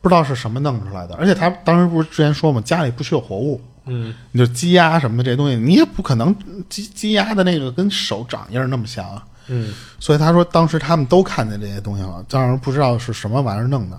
[0.00, 3.60] 不知道是什么弄出来的，而且他当时不是之前说嘛，家里不许有活物。
[3.86, 6.34] 嗯，你就鸡鸭什么的这些东西，你也不可能
[6.70, 9.22] 鸡鸡鸭的那个跟手掌印儿那么像啊。
[9.48, 13.96] 嗯，所以他说当时他们都看见这些东西了，当然不知道是什么玩意儿弄的。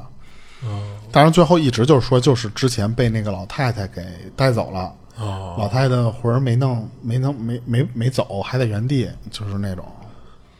[0.63, 0.81] 哦
[1.11, 4.01] 当然最后一直就是说，就是之前被那个老太太给
[4.35, 9.85] 带走了，哦老太太魂儿没弄，没弄，没没没走，还在原地，就是那种。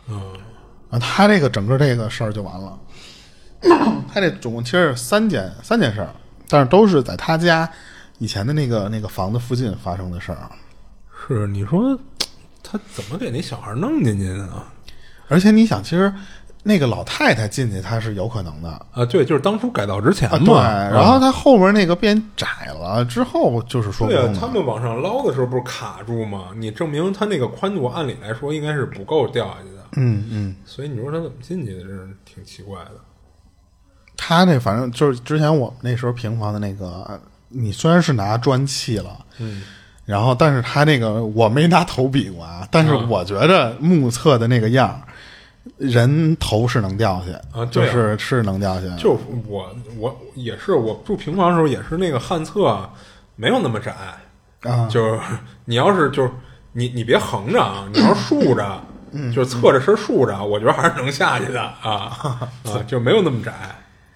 [0.07, 0.21] 嗯
[0.95, 2.79] 啊，他这个整个这个事儿就完了。
[4.13, 6.09] 他这总共其实是三件三件事儿，
[6.47, 7.69] 但是都是在他家
[8.19, 10.49] 以前的那个那个房子附近发生的事儿。
[11.27, 11.99] 是你说
[12.63, 14.63] 他怎么给那小孩弄进去的呢？
[15.27, 16.13] 而且你想，其实
[16.61, 20.37] 那个老太太进去，她是有可能的啊，对，就是当初改造之前啊。
[20.37, 20.45] 嘛。
[20.45, 26.49] 对，啊然后她后面那个变窄了之后，就是说对啊他们往上捞的时候不是卡住吗？
[26.55, 29.74] 你证明他那个宽度按理来说应该是不够掉下去的。
[29.95, 32.91] 嗯嗯，所以你说他怎么进去的，真是挺奇怪的。
[34.17, 37.19] 他那反正就是之前我们那时候平房的那个，
[37.49, 39.63] 你虽然是拿砖砌了，嗯，
[40.05, 45.01] 然后但是他那个我没拿头比过啊，但是嗯我觉着目测的那个样儿，
[45.77, 47.91] 人头是能掉下去，就啊对啊。
[47.91, 48.95] 是是能掉下。
[48.95, 52.89] 去，就我我也是，我住平房的时候也是那个旱厕啊
[53.35, 53.93] 没有那么窄，
[54.61, 55.19] 啊，就是
[55.65, 56.31] 你要是就是
[56.71, 58.81] 你你别横着啊，你要是竖着，
[59.33, 63.53] 就是侧着身竖着，我觉得还是能下去的啊啊， 就没有那么窄。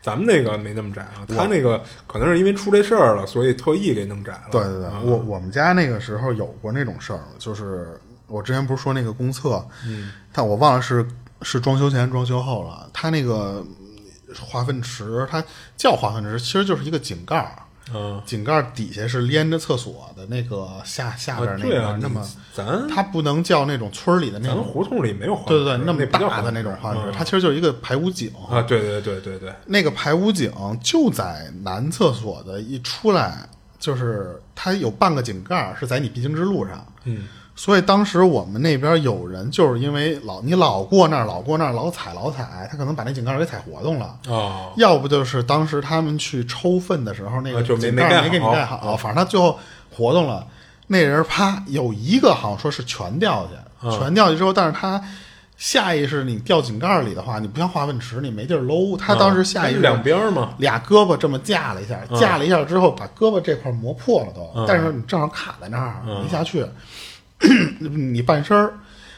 [0.02, 4.44] 咱们那个没那么窄啊，他那个可能是因为出这事儿了，所以特意给弄窄了。
[4.50, 11.06] 对对对，啊我我们家那个时候有过那种事儿，就是我之前不是说那个公厕，嗯，但我忘了是
[11.42, 12.90] 是装修前装修后了。
[12.94, 15.44] 他那个嗯化粪池，它
[15.76, 17.52] 叫化粪池，其实就是一个井盖儿，
[17.94, 18.22] 嗯。
[18.26, 27.14] 井盖底下是连着厕所的那个下下边啊，那个，那么咱它不能叫那种村里的那种，咱胡同里没有对对对，那么大的那种化粪池，嗯。
[27.14, 28.32] 它其实就是一个排污井。
[28.50, 30.52] 啊，对对对对对，那个排污井
[30.84, 33.48] 就在男厕所的一出来，
[33.80, 37.28] 就是它有半个井盖是在你必经之路上，嗯
[37.60, 44.18] 所以当时我们那边有人就是因为老你老过那儿，老过那儿，老踩老踩，他可能把那井盖儿给踩活动了。
[44.30, 49.60] 哦，要不就是当时他们去抽粪的时候，那个啊就没井盖儿没没给你盖好，反正他最后
[49.94, 50.48] 活动了。
[50.88, 55.04] 那人啪有一个好像说是全掉下去，嗯全掉下去之后，但是他
[55.58, 58.96] 下意识你掉井盖儿里的话，你不像化粪池，你没地儿搂。
[58.96, 66.66] 他当时下意识嗯两边嘛，俩胳膊这么架了一下，架了一下之后，把胳膊这块磨破了都，嗯但是你正好卡在那儿，没下去。
[67.80, 68.74] 你半身儿，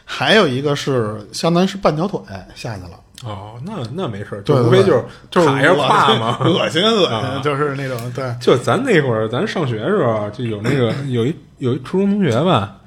[0.06, 2.20] 还有一个是相当于是半条腿
[2.56, 2.92] 下去了，
[3.24, 12.78] 哦，那那没事就无非就是就是卡一下胯嘛，恶心恶啊心，就是那种对，就咱那会儿，咱上学的时候，就有那个有一有一初中同学吧，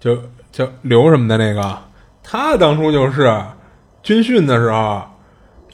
[0.00, 0.16] 就
[0.52, 1.78] 叫刘什么的那个，
[2.22, 3.42] 他当初就是
[4.02, 5.02] 军训的时候，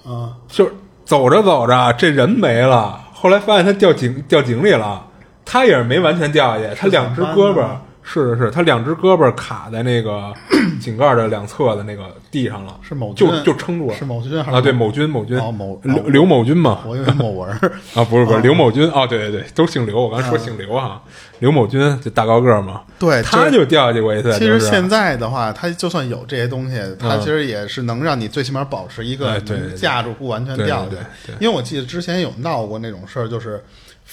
[0.04, 0.70] 啊就
[1.04, 5.04] 走着走着，这人没了，后来发现他掉井掉井里了，
[5.44, 7.64] 他也是没完全掉下去，他两只胳膊
[8.02, 10.32] 是是是，他两只胳膊卡在那个
[10.80, 14.60] 井盖的两侧的那个地上了，是某军就就撑住了，是某军还是啊？
[14.60, 17.48] 对，某军某军，哦某刘哦刘某军嘛，我以为某文
[17.94, 21.02] 啊，不是不是哦刘某军哦，对对对，都姓刘，我刚才说姓刘哈，
[21.38, 24.32] 刘某军就大高个儿嘛，对他就就掉下去过一次。
[24.32, 27.20] 其实现在的话，他就算有这些东西，它嗯。
[27.20, 29.76] 其实也是能让你最起码保持一个哎对对对。
[29.76, 31.32] 架住不完全掉下去。
[31.38, 33.62] 因为我记得之前有闹过那种事儿，就是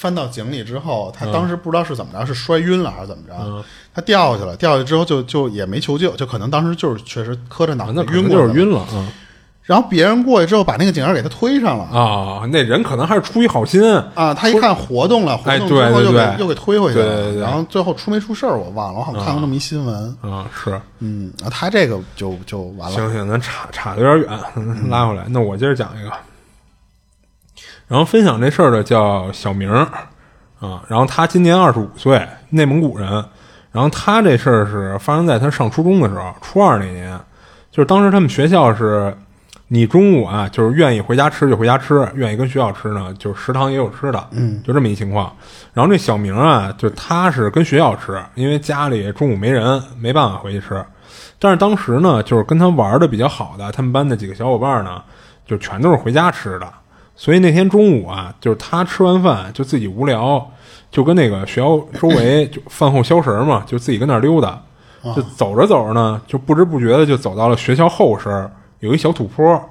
[0.00, 3.62] 翻到井里之后，他嗯当时不知道是怎么着，是摔晕了还是怎么着嗯，
[3.94, 8.48] 他掉下去了，掉下去之后就就也没求救，就可能当时就是确实磕着脑袋啊那可能晕过去了。
[8.48, 9.12] 就是晕了啊
[9.62, 11.84] 然后别人过去之后把那个井盖给他推上了。
[11.96, 13.80] 啊，那人可能还是出于好心，
[14.16, 20.16] 啊，他一看活动了，活哎动之后又给、又给推回去了，对对对然后最后出没出事儿我忘了，我好像看过那么一新闻。
[20.22, 20.80] 啊是。
[20.98, 22.96] 嗯，啊，他这个就就完了。
[22.96, 25.24] 行行，咱岔岔的有点远，嗯 拉回来。
[25.28, 26.10] 那我接着讲一个，
[27.90, 29.78] 然后分享这事儿的叫小明儿
[30.60, 33.24] 啊，然后他今年二十五岁，内蒙古人。
[33.72, 37.18] 然后他这事儿是发生在他上初中的时候，初二那年，
[37.72, 39.12] 就是当时他们学校是，
[39.66, 45.32] 你中午啊，就是愿意回家吃就回家吃，愿意跟学校吃呢，就是食堂也有吃的，嗯，就这么一情况。
[45.72, 50.80] 然后这小明啊，就他是跟学校吃，因为家里中午没人，没办法回去吃。
[51.40, 55.02] 但是当时呢，就是跟他玩的比较好的，他们班的几个小伙伴呢，
[55.44, 56.66] 就全都是回家吃的。
[57.20, 60.50] 所以那天中午啊，就是他吃完饭就自己无聊，
[60.90, 64.58] 就跟那个学校周围就饭后消食嘛， 就自己跟那儿溜达。
[65.14, 69.62] 就走着走着呢，就不知不觉的就走到了学校后身，有一小土坡，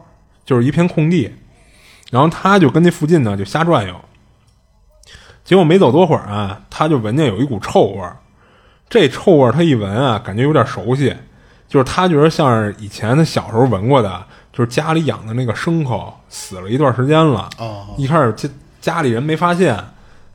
[0.45, 1.33] 就是一片空地。
[2.11, 3.95] 然后他就跟那附近呢就瞎转悠。
[5.43, 8.15] 结果没走多会儿啊，他就闻见有一股臭味儿。
[8.87, 11.15] 这臭味儿他一闻啊，感觉有点熟悉，
[11.67, 14.23] 就是他觉得像是以前他小时候闻过的，
[14.59, 17.49] 就是家里养的那个牲口死了一段时间了。
[17.59, 18.49] 哦一开始家
[18.81, 19.81] 家里人没发现，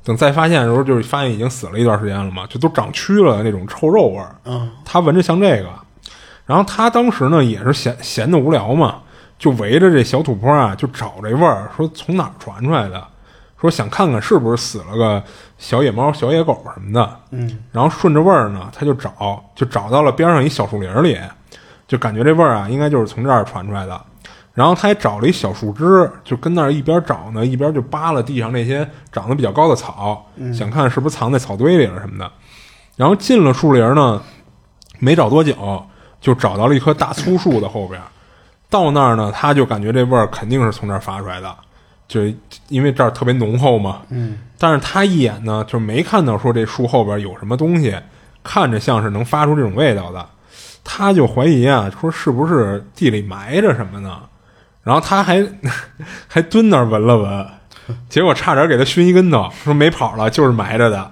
[0.03, 4.35] 等再发现的时候，就是发现已经死了一段时间了嘛，就都长蛆了那种臭肉味儿。
[4.47, 5.69] 嗯，他闻着像这个，
[6.47, 9.03] 然后他当时呢也是闲闲的无聊嘛，
[9.39, 13.07] 就围着这小土坡啊就找这味儿，说从哪儿传出来的，
[13.61, 15.23] 说想看看是不是死了个
[15.59, 17.21] 小野猫、小野狗什么的。
[17.31, 21.21] 嗯，然后顺着味儿呢，他就找，就找到了边上一小树林里，
[21.87, 24.01] 就感觉这味儿啊应该就是从这儿传出来的。
[24.55, 32.31] 然后他还找了一小树枝，就跟那儿一边找呢，一边就扒拉地上那些长得比较高的草，想看是不是藏在草堆里了什么的。
[32.97, 34.23] 然后进了树林呢，
[35.01, 35.85] 没找多久，
[36.21, 38.01] 就找到了一棵大粗树的后边。
[38.71, 41.53] 到那儿呢，他就感觉这味儿肯定是从这儿发出来的，
[42.07, 42.21] 就
[42.69, 44.03] 因为这儿特别浓厚嘛。
[44.11, 47.93] 嗯，但是他一眼呢，就没看到说这树后边有什么东西，
[48.45, 50.25] 看着像是能发出这种味道的，
[50.85, 54.21] 他就怀疑啊，说是不是地里埋着什么呢？
[54.85, 55.45] 然后他还
[56.29, 57.47] 还蹲那儿闻了闻，
[58.09, 61.11] 结果差点给他熏一跟头，说没跑了，就是埋着的。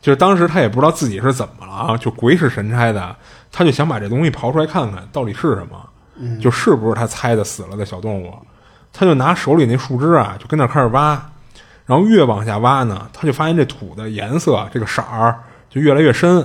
[0.00, 3.14] 就是当时他也不知道自己是怎么了啊，就鬼使神差的，
[3.52, 5.80] 他就想把这东西刨出来看看到底是什么，
[6.40, 8.34] 就是不是他猜的死了的小动物。
[8.92, 11.12] 他就拿手里那树枝啊，就跟那儿开始挖，
[11.86, 15.38] 然后越往下挖呢，他就发现这土的颜色这个色儿
[15.70, 16.44] 就越来越深，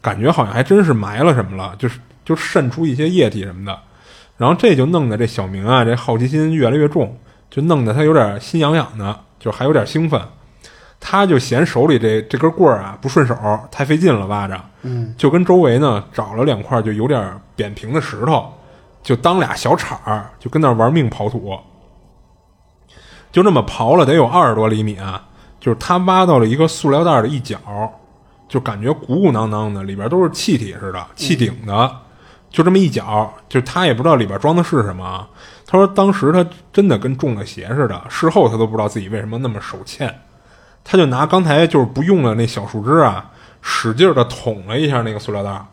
[0.00, 3.78] 感觉好像还真是埋了什么了，就是就渗出一些液体什么的。
[4.36, 7.16] 然后这就弄得这小明啊，这好奇心越来越重，
[7.50, 10.20] 就弄得他有点心痒痒的，就还有点兴奋。
[10.98, 13.36] 他就嫌手里这这根棍儿啊不顺手，
[13.70, 18.50] 太费劲了挖着，嗯，就跟周围呢找了两块就有点扁平的石头，
[19.02, 21.58] 就当俩小铲儿，就跟那玩命刨土。
[23.30, 25.22] 就这么刨了得有二十多厘米啊，
[25.60, 27.58] 就是他挖到了一个塑料袋的一角，
[28.48, 31.96] 就感觉鼓鼓囊囊的，里边都是气体似的，气顶的，
[32.54, 35.28] 就这么一脚，就他也不知道里边装的是什么啊。
[35.66, 40.20] 他说当时他真的跟中了邪似的，事后他都不知道自己为什么那么手欠，
[40.84, 43.28] 他就拿刚才就是不用的那小树枝啊，
[43.60, 45.66] 使劲的捅了一下那个塑料袋，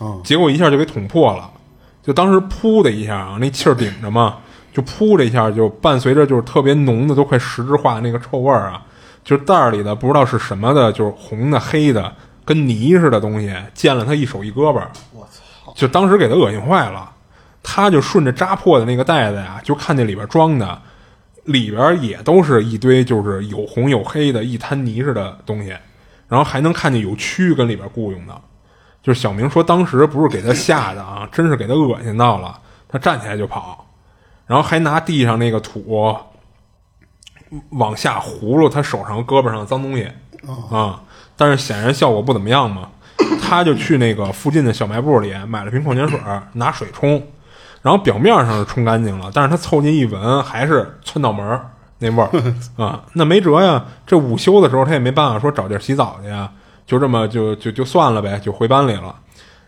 [0.00, 1.50] 嗯，结果一下就给捅破了，
[2.02, 4.38] 就当时噗的一下啊，那气儿顶着嘛，
[4.72, 8.82] 就噗的一下，就伴随着就是特别浓的都快实质化的那个臭味儿啊，
[9.22, 12.10] 就是袋儿里的不知道是什么的，就是红的黑的
[12.42, 14.80] 跟泥似的东西，溅了他一手一胳膊，
[15.12, 15.41] 我操，
[15.74, 17.10] 就当时给他恶心坏了，
[17.62, 20.80] 他就顺着扎破的那个袋子呀，就看见里边装的，
[21.44, 25.70] 里边也都是一堆就是有红有黑的一滩泥似的东西，
[26.28, 28.40] 然后还能看见有蛆跟里边雇佣的。
[29.02, 32.58] 就是小明说，当时不是给他吓的啊， 真是给他恶心到了，
[32.88, 33.84] 他站起来就跑。
[34.46, 36.16] 然后还拿地上那个土
[37.70, 40.08] 往下葫芦他手上、胳膊上的脏东西
[40.70, 41.02] 啊。
[41.36, 42.90] 但是显然效果不怎么样嘛，
[43.40, 46.18] 他就去那个附近的小卖部里买了瓶矿泉水，
[46.52, 47.22] 拿水冲，
[47.82, 52.30] 然后表面上是冲干净了，但是他凑近一闻，还是窜脑门儿那味儿
[52.82, 53.02] 啊。
[53.12, 56.50] 那没辙呀，这午休的时候他也没办法说找地儿洗澡去呀，
[56.86, 59.14] 就这么就就就算了呗，就回班里了。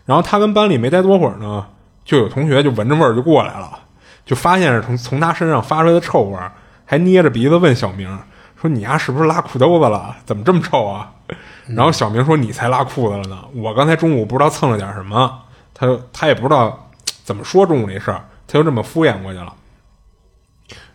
[0.05, 1.65] 然后他跟班里没待多会儿呢，
[2.03, 3.79] 就有同学就闻着味儿就过来了，
[4.25, 6.51] 就发现是从从他身上发出来的臭味儿，
[6.85, 8.07] 还捏着鼻子问小明
[8.61, 10.15] 说：“你丫是不是拉裤兜子了？
[10.25, 11.11] 怎么这么臭啊？”
[11.67, 13.43] 然后小明说：“你才拉裤子了呢！
[13.53, 15.41] 我刚才中午不知道蹭了点什么。”
[15.73, 16.89] 他他也不知道
[17.23, 19.53] 怎么说中午这事儿，他就这么敷衍过去了。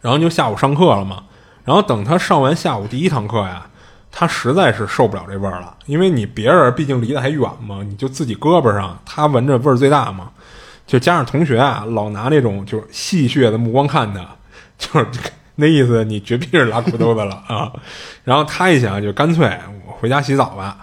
[0.01, 1.25] 然后就下午上课了嘛。
[1.64, 3.66] 然后等他上完下午第一堂课呀，
[4.11, 10.31] 他实在是受不了这味儿了，因为你别人毕竟离得还远嘛，你就自己胳膊上，他闻着味儿最大嘛。
[10.87, 14.27] 就加上同学啊，老拿那种就是戏谑的目光看他，
[14.79, 15.07] 就是
[15.57, 17.71] 那意思，你绝逼是拉裤兜子了啊。
[18.25, 19.47] 然后他一想，就干脆
[20.01, 20.79] 回家洗澡吧。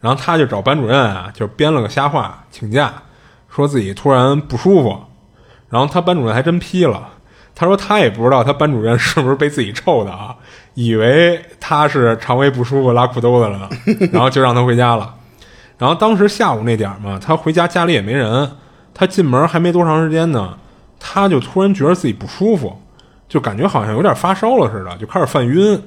[0.00, 2.90] 然后他就找班主任啊，就编了个瞎话请假，
[3.54, 4.98] 说自己突然不舒服。
[5.68, 7.06] 然后他班主任还真批了，
[7.54, 10.34] 他说他也不知道他班主任是不是被自己臭的啊，
[10.72, 13.68] 以为他是肠胃不舒服拉裤兜子了呢，
[14.10, 15.14] 然后就让他回家了。
[15.76, 18.50] 然后当时下午那点儿嘛，他回家家里也没人，
[18.94, 20.56] 他进门还没多长时间呢，
[20.98, 22.80] 他就突然觉得自己不舒服，
[23.28, 25.78] 就感觉好像有点发烧了似的，就开始犯晕。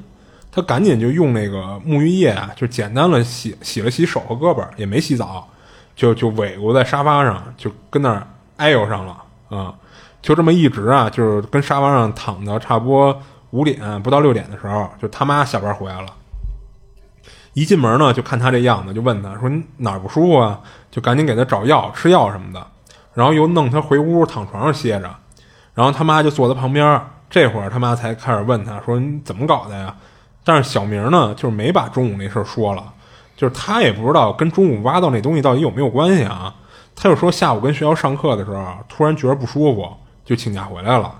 [0.55, 5.47] 他赶紧就用那个沐浴液啊，就简单了洗洗了洗手和胳膊，也没洗澡，
[5.95, 8.27] 就就萎咕在沙发上，就跟那儿
[8.57, 9.17] 挨呦上了
[9.49, 9.73] 啊、
[10.21, 16.07] 就这么一直啊，就是跟沙发上躺到差不多五点不到六点的时候，就他妈下班回来了。
[17.53, 20.59] 一进门呢，就看他这样子，就问他说你哪儿不舒服啊？
[20.89, 22.65] 就赶紧给他找药、吃药什么的，
[23.13, 25.09] 然后又弄他回屋躺床上歇着。
[25.73, 29.95] 然后他妈就坐在旁边，这会儿他妈才开始问他说你怎么搞的呀？
[30.43, 32.93] 但是小明呢，就是没把中午那事儿说了，
[33.35, 36.53] 就是他也不知道跟中午挖到那东西到底有没有关系啊。
[36.95, 39.87] 他就说下午跟学校上课的时候，突然觉得不舒服，
[40.23, 41.13] 就请假回来了。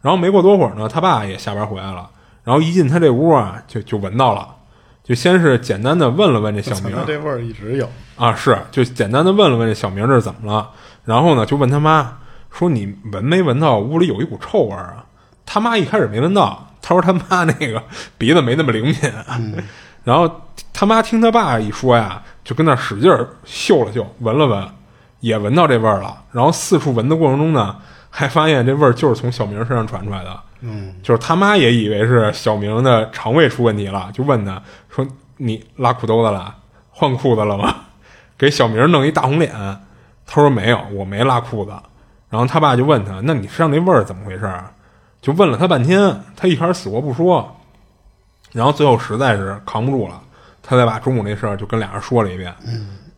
[0.00, 2.08] 然后没过多会儿呢，他爸也下班回来了，
[2.42, 4.48] 然后一进他这屋啊，就就闻到了，
[5.02, 7.88] 就先是简单的问了问这小明，这味儿一直有。
[8.16, 10.70] 啊，是，就简单的问了问这小明这是怎么了，
[11.04, 12.18] 然后呢，就问他妈
[12.50, 15.04] 说你闻没闻到屋里有一股臭味儿啊？
[15.44, 17.82] 他妈一开始没闻到，他说他妈那个
[18.18, 18.94] 鼻子没那么灵敏，
[20.04, 20.30] 然后
[20.70, 23.10] 他妈听他爸一说呀，就跟那儿使劲
[23.46, 24.68] 嗅了嗅，闻了闻，
[25.20, 27.74] 也闻到这味儿了，然后四处闻的过程中呢，
[28.10, 35.06] 还发现这味儿就是从小明身上传出来的，嗯，就是他妈也以为是小明的肠胃出问题了，就问他说
[35.38, 36.54] ：“你拉裤兜子了？
[36.90, 37.74] 换裤子了吗？”
[38.36, 39.52] 给小明弄一大红脸。
[40.26, 41.72] 他说：“没有，我没拉裤子。”
[42.28, 44.70] 然后他爸就问他：“那你身上那味儿怎么回事啊？”
[45.24, 47.56] 就问了他半天，他一开始死活不说，
[48.52, 50.20] 然后最后实在是扛不住了，
[50.62, 52.54] 他才把中午那事儿就跟俩人说了一遍。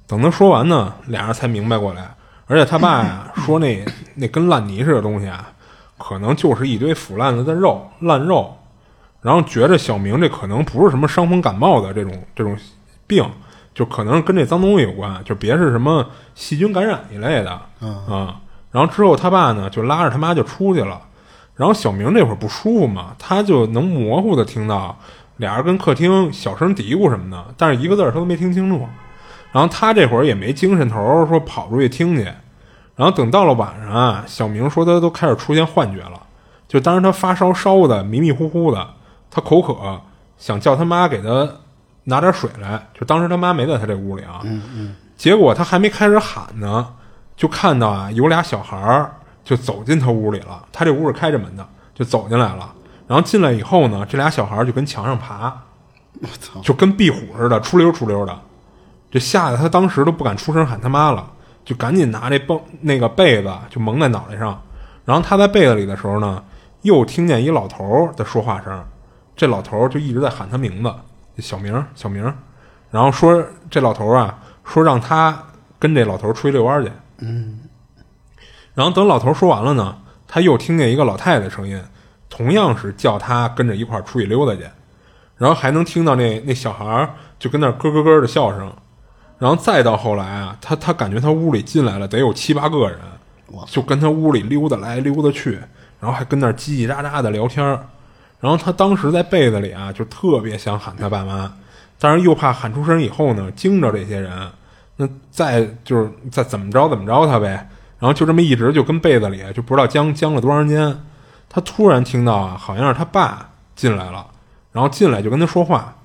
[0.07, 2.09] 等他说完呢，俩人才明白过来。
[2.47, 3.85] 而且他爸呀 说那
[4.15, 5.51] 那跟烂泥似的东西啊，
[5.99, 8.57] 可能就是一堆腐烂了的肉烂肉，
[9.21, 12.57] 然后觉着小明这可能不是什么伤风感冒的这种这种
[13.09, 13.29] 病，
[13.75, 17.51] 就可能跟这脏东西有关，就别是什么细菌感染一类的
[17.81, 18.41] 啊。
[18.71, 21.03] 然后之后他爸呢就拉着他妈就出去了，
[21.57, 24.97] 然后小明这会儿不舒服嘛，他就能模糊的听到
[25.39, 28.87] 俩人跟客厅小声嘀咕什么的，但是一个字儿他都没听清楚。
[29.53, 32.25] 然后他这会儿也没精神头儿说跑出去听去，
[32.95, 36.21] 然后等到了晚上啊，小明说他都开始出现幻觉了，
[36.69, 38.87] 就当时他发烧烧的迷迷糊糊的，
[39.31, 40.01] 他口渴，
[40.37, 41.49] 想叫他妈给他
[42.05, 44.41] 拿点水来，就当时他妈没在他这屋里啊，
[45.17, 46.87] 结果他还没开始喊呢，
[47.35, 49.15] 就看到啊有俩小孩儿
[49.47, 51.65] 就走进他屋里了，他这屋是开着门的，
[51.95, 52.75] 就走进来了，
[53.07, 55.57] 然后进来以后呢，这俩小孩儿就跟墙上爬，
[56.21, 56.61] 我操！
[56.63, 58.37] 就跟壁虎似的，出溜出溜的，
[59.09, 61.31] 这吓得他当时都不敢出声喊他妈了，
[61.65, 64.61] 就赶紧拿这绷那个被子就蒙在脑袋上。
[65.05, 66.43] 然后他在被子里的时候呢，
[66.83, 68.85] 又听见一老头儿的说话声，
[69.37, 70.93] 这老头儿就一直在喊他名字，
[71.41, 72.35] 小明儿小明儿，
[72.91, 73.41] 然后说
[73.71, 75.41] 这老头儿啊，说让他
[75.79, 76.91] 跟这老头儿出去遛弯儿去。
[77.19, 77.61] 嗯，
[78.77, 79.97] 然后等老头儿说完了呢，
[80.29, 81.83] 他又听见一个老太太的声音，
[82.29, 84.69] 同样是叫他跟着一块儿出去溜达去，
[85.39, 88.71] 然后还能听到那那小孩儿就跟那儿咯咯咯的笑声，
[89.39, 92.99] 然后再到后来啊，他他感觉他屋里进来了得有七八个人
[93.53, 95.53] 哇，就跟他屋里溜达来溜达去，
[95.99, 97.89] 然后还跟那儿叽叽喳喳的聊天儿
[98.41, 101.51] 然后他当时在被子里啊，就特别想喊他爸妈，
[101.99, 104.31] 但是又怕喊出声以后呢惊着这些人，
[104.97, 107.71] 那再就是再怎么着怎么着他呗。
[107.99, 110.97] 然后就这么一直就跟被子里就不知道僵僵了多长时间，
[111.49, 114.27] 他突然听到啊，好像是他爸进来了，
[114.73, 115.97] 然后进来就跟他说话，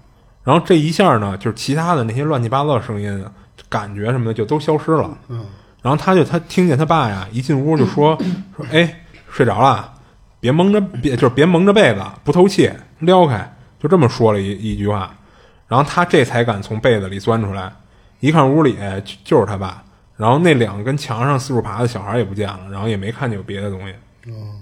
[0.44, 3.26] 然后这一下呢，就是其他的那些乱七八糟的声音、
[3.68, 5.18] 感觉什么的就都消失了。
[5.28, 5.46] 嗯，
[5.82, 8.18] 然后他就他听见他爸呀一进屋就说
[8.56, 9.94] 说哎睡着了，
[10.40, 15.14] 别蒙着别就是别蒙着被子不透气，撩开，就这么说了一一句话，
[15.68, 17.72] 然后他这才敢从被子里钻出来，
[18.20, 19.84] 一看屋里就就是他爸，
[20.22, 23.96] 然后那两个跟墙上四处爬的小孩也不见了，然后也没看见有别的东西。
[24.28, 24.62] 嗯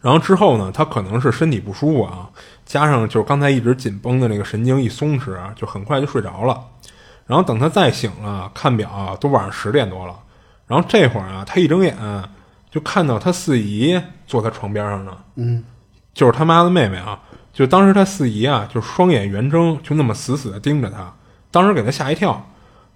[0.00, 2.30] 然后之后呢，他可能是身体不舒服啊，
[2.64, 6.64] 加上就是刚才一直紧绷的那个神经一松弛，就很快就睡着了。
[7.26, 10.14] 然后等他再醒了，看表都晚上十点多了。
[10.66, 11.94] 然后这会儿啊，他一睁眼
[12.70, 15.62] 就看到他四姨坐他床边上呢，嗯，
[16.14, 17.20] 就是他妈的妹妹啊。
[17.52, 21.12] 就当时他四姨啊，就双眼圆睁，就那么死死的盯着他，
[21.50, 22.48] 当时给他吓一跳。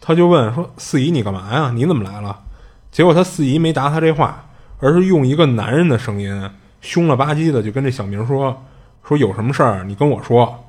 [0.05, 1.71] 他就问说：“四姨，你干嘛呀？
[1.73, 2.37] 你怎么来了？”
[2.91, 4.45] 结果他四姨没答他这话，
[4.81, 6.51] 而是用一个男人的声音，
[6.81, 8.65] 凶了吧唧的就跟这小明说
[9.07, 10.65] ：“说有什么事儿你跟我说。”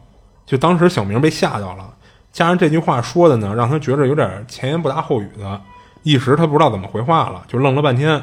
[0.45, 1.93] 就当时小明被吓到了，
[2.31, 5.60] 加上这句话说的呢，让他觉着有点前言不搭后语的，
[6.03, 8.22] 一时他不知道怎么回话了，就愣了半天。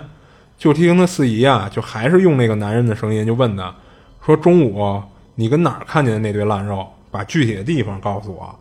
[0.57, 3.74] 就听他四姨啊，就还是用那个男人的声音就问他，
[4.24, 5.03] 说：“中午
[5.35, 6.87] 你跟哪儿看见的那堆烂肉？
[7.11, 8.55] 把具体的地方告诉我。”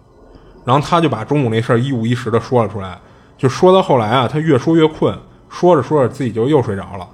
[0.69, 2.95] 然后他就把中午那事儿一五一十的说了出来，
[3.39, 5.17] 就说到后来啊，他越说越困，
[5.49, 7.07] 说着说着自己就又睡着了。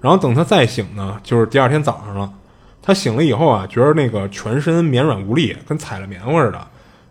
[0.00, 2.28] 然后等他再醒呢，就是第二天早上了。
[2.82, 6.60] 他醒了以后啊，觉得那个全身绵软无力，跟踩了棉花似的，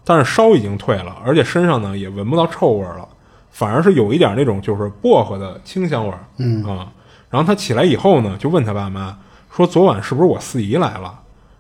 [0.04, 3.08] 但是烧已经退了，而且身上呢也闻不到臭味了，
[3.50, 6.20] 反而是有一点那种就是薄荷的清香味儿。
[6.40, 6.92] 嗯啊，
[7.30, 9.18] 然后他起来以后呢，就问他爸妈
[9.50, 11.18] 说：“昨晚是不是我四姨来了？”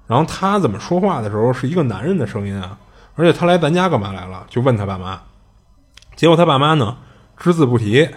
[0.08, 2.78] 然后他怎么说话的时候是一个男人的声音啊？
[3.16, 4.46] 而且他来咱家干嘛来了？
[4.50, 5.22] 就问他爸妈，
[6.16, 6.98] 结果他爸妈呢
[7.38, 8.08] 只字不提，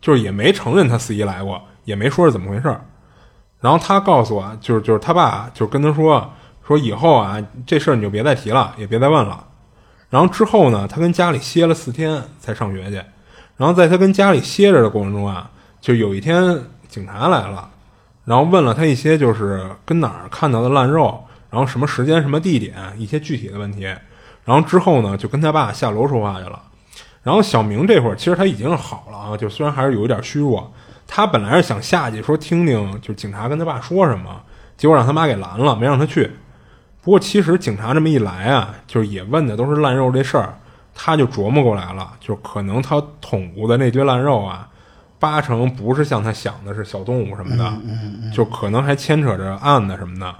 [0.00, 2.80] 就是也没承认他四姨来过，也没说是怎么回事儿。
[3.60, 6.32] 然后他告诉我，就是就是他爸就跟他说
[6.66, 7.36] 说以后啊
[7.66, 9.44] 这事儿你就别再提了，也别再问了。
[10.08, 13.02] 然后之后呢，他跟家里歇了四天才上学去。
[13.56, 15.50] 然后在他跟家里歇着的过程中啊，
[15.80, 17.68] 就有一天警察来了，
[18.24, 23.88] 然后问了他一些就是跟哪儿看到的烂肉，然后什么时间、什么地点一些具体的问题。
[24.46, 26.62] 然后之后呢，就跟他爸下楼说话去了。
[27.22, 30.72] 然后小明这会儿其实他已经好了啊，就虽然还是有一点虚弱，
[31.06, 34.40] 他本来是想下去说听听，就是警察跟他爸说什么，
[34.76, 36.30] 结果让他妈给拦了，没让他去。
[37.02, 40.56] 不过其实警察这么一来啊，就是也问的都是烂肉这事儿，
[40.94, 44.68] 他就琢磨过来了，就可能他捅咕的那堆烂肉啊，
[45.18, 47.64] 八成不是像他想的是小动物什么的，
[48.32, 50.32] 就可能还牵扯着案子什么的。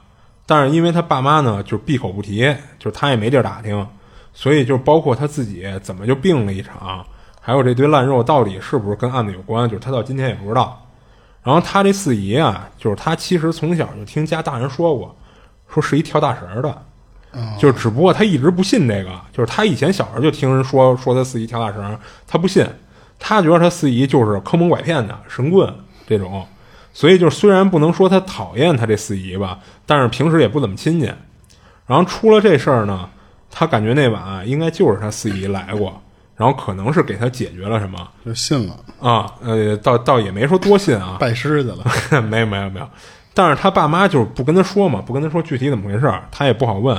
[0.46, 2.42] 但是因为他爸妈呢，就闭口不提，
[2.78, 3.86] 就是他也没地儿打听，
[4.32, 7.04] 所以就包括他自己怎么就病了一场，
[7.40, 10.80] 还有这堆烂肉到底是不是跟案子有关，就是他到今天也不知道。
[11.42, 15.16] 然后他这四姨啊，就是他其实从小就听家大人说过，
[15.68, 16.82] 说是一跳大神儿的，
[17.58, 22.64] 就只不过他一直不信这个，就是他以前小时候就听人说说他四姨跳大神儿，他不信，
[23.18, 25.72] 他觉得他四姨就是坑蒙拐骗的神棍
[26.06, 26.46] 这种。
[26.98, 31.12] 所以，就虽然不能说他讨厌他这四姨吧，但是平时也不怎么亲近。
[31.86, 33.06] 然后出了这事儿呢，
[33.50, 36.00] 他感觉那晚啊应该就是他四姨来过，
[36.36, 42.22] 然后可能是给他解决了什么就信了，啊，呃，倒倒也没说多信啊， 拜师去了。
[42.22, 42.88] 没有没有没有。
[43.34, 46.98] 但是他爸妈就是不跟他说嘛，不跟他说具体怎么回事儿，他也不好问。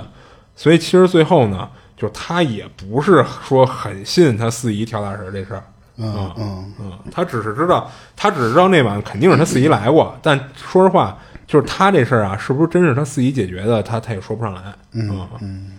[0.56, 1.68] 所以其实最后呢，
[1.98, 5.64] 就他也不是说很信他四姨跳大神这事儿。
[5.98, 14.62] 嗯嗯，嗯，他只是知道，他只知道那晚肯定是他四姨来过，但说实话，就是他这事儿啊，是不是真是他自己解决的，他他也说不上来。
[14.94, 15.72] 嗯嗯。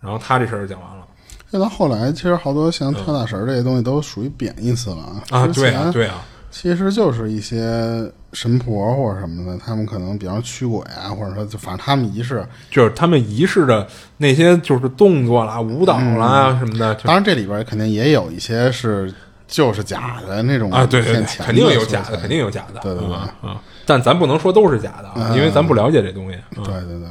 [0.00, 1.04] 然后他这事儿就讲完了
[1.50, 4.96] 那到后来，其实好多像跳大神这些东西都属于贬义词了
[5.30, 12.44] 啊，啊对啊对啊，其实就是一些神婆或者什么的，他们可能比方驱鬼啊，或者说就反正他们仪式。
[12.70, 13.86] 就是他们仪式的
[14.16, 19.12] 那些就是动作啦、舞蹈啦什么的，当然这里边肯定也有一些是
[19.46, 26.38] 就是假的那种啊，对对对肯定有假的，肯定有假的，对对对嗯嗯，但咱不能说都是假的啊，因为咱不了解这东西。
[26.56, 27.08] 嗯对对对。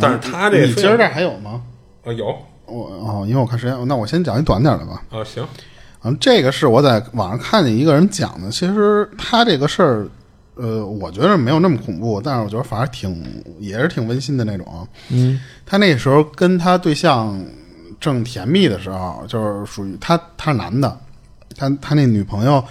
[0.00, 1.62] 但是他这你今儿这还有吗？
[2.04, 2.26] 呃有
[2.64, 5.02] 我哦，因为我看时间，那我先讲一短点的吧。
[5.10, 5.46] 啊行，
[6.02, 10.08] 嗯，这个是我在网上看见一个人讲的，其实他这个事儿，
[10.54, 13.22] 呃，我觉得没有那么恐怖，但是我觉得反而挺
[13.58, 14.88] 也是挺温馨的那种。
[15.10, 17.38] 嗯，他那时候跟他对象
[18.02, 20.98] 正甜蜜的时候，就是属于他他是男的，
[21.56, 22.62] 他他那女朋友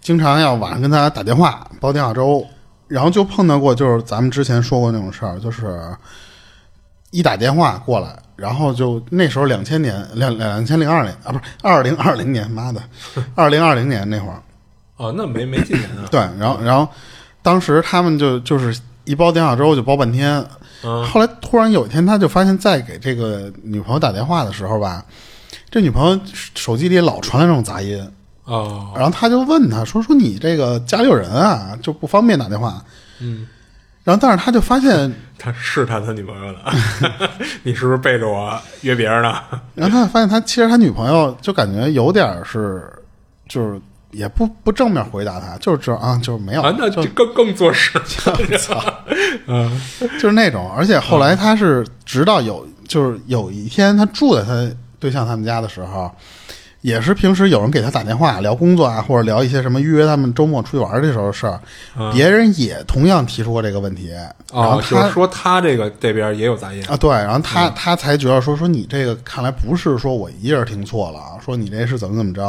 [0.00, 2.46] 经常要晚上跟他打电话煲电话粥，
[2.86, 5.82] 然后就碰到过就是咱们之前说过那种事儿，就是
[7.10, 12.80] 一打电话过来，然后就那时候两千年两两千零二年啊，不是二零二零年，妈的，
[13.34, 14.40] 二零二零年那会儿，
[14.96, 16.88] 哦那没没几年啊，对，然后然后
[17.42, 20.44] 当时他们就就是一煲电话粥就煲半天，
[20.86, 21.04] 嗯。
[21.04, 25.04] 后来突然有一天，他就发现，在给这个女朋友打电话的时候吧，
[25.68, 26.18] 这女朋友
[26.54, 28.08] 手机里老传来这种杂音，
[28.44, 32.82] 哦，然后他就问他说：“说你这个家里有人啊，就不方便打电话。”
[33.20, 33.46] 嗯，
[34.04, 36.58] 然后但是他就发现， 他试探他女朋友呢，
[37.64, 39.40] 你是不是背着我约别人呢？
[39.74, 42.88] 然后他发现他其实他女朋友就感觉有点是，
[43.48, 43.80] 就是
[44.12, 48.00] 也不不正面回答他，就是这啊，就是没有，啊，那就就更更做事。
[49.46, 49.80] 嗯。
[50.18, 54.68] 就是那种，而且后来他是直到有就是有一天他住在他
[54.98, 56.10] 对象他们家的时候，
[56.80, 61.60] 也是平时有人给他打电话聊工作啊，或者聊一些什么预约他们周末出去玩的时候的事儿，
[62.12, 64.10] 别人也同样提出过这个问题，
[64.52, 66.82] 然后他是说他这个这边也有杂音。
[66.86, 72.44] 啊，对，然后他、他才觉得说说你这个看来不是说我一人听错了啊，说你这是怎么怎么着。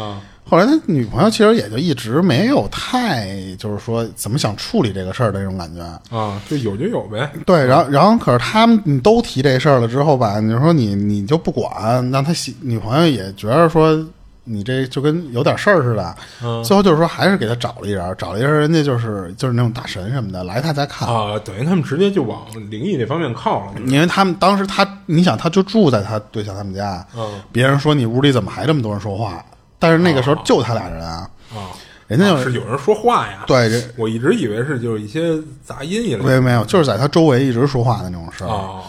[0.00, 5.82] 啊后来他女朋友其实也就一直没有太就是说怎么想处理这个事儿的那种感觉。
[6.16, 7.30] 啊，就有就有呗。
[7.46, 13.98] 对，然后然后可是他们你都提这事儿了之后吧，你说你你就不管，那他媳女朋友也觉得说
[14.44, 16.14] 你这就跟有点事儿似的。
[16.42, 21.08] 嗯最后就是说还是给他找了一人，找了一人，人家就是就是那种大神什么的来他家看。
[21.08, 23.80] 啊，等于他们直接就往灵异这方面靠了。
[23.86, 29.42] 因为他们当时他，你想，他就住在他对象他们家，嗯别人说你屋里怎么还这么多人说话？
[29.84, 33.44] 但是那个时候就他俩人啊，啊，人家就啊是有人说话呀。
[33.46, 36.24] 对人我一直以为是就是一些杂音一类的。
[36.24, 38.48] 没有没有，就是在他周围一直说话的那种事儿。
[38.48, 38.82] 哦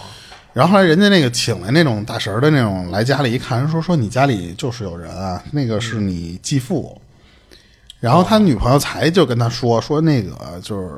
[0.54, 6.98] 然后后来人家那个请来那种大神儿的那种来家里一看，人说说你家里就是有人啊，那个是你继父。
[8.06, 10.92] 然后他女朋友才就跟他说说那个就是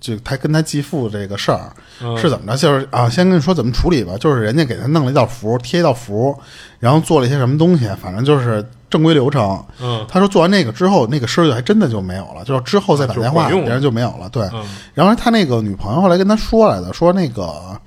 [0.00, 1.70] 就他跟他继父这个事儿
[2.16, 6.34] 是怎么着，就是啊，先跟你说怎么处理吧，就是人家给他弄了一道符，贴一道符，
[6.78, 9.62] 然后做了一些什么东西，反正就是正规流程。
[9.78, 14.26] 嗯他说做完那个之后，那个声儿就还真的就没有了，就是之后再打电话，别人就没有了。
[14.30, 14.64] 对，嗯
[14.94, 17.78] 然后他那个女朋友后来跟他说来的，说那个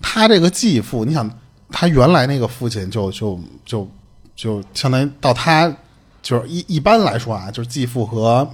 [0.00, 1.30] 他这个继父，你想
[1.70, 3.86] 他原来那个父亲就就就
[4.34, 5.70] 就相当于到他
[6.28, 8.46] 就是一一般来说啊，就是继父和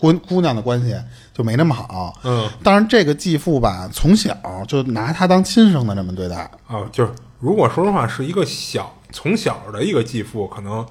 [0.00, 0.96] 姑姑娘的关系
[1.32, 2.12] 就没那么好。
[2.24, 4.36] 嗯当然这个继父吧，从小
[4.66, 6.50] 就拿他当亲生的这么对待。
[6.66, 10.84] 哦，就是如果说实话是一个小从小的一个继父，可能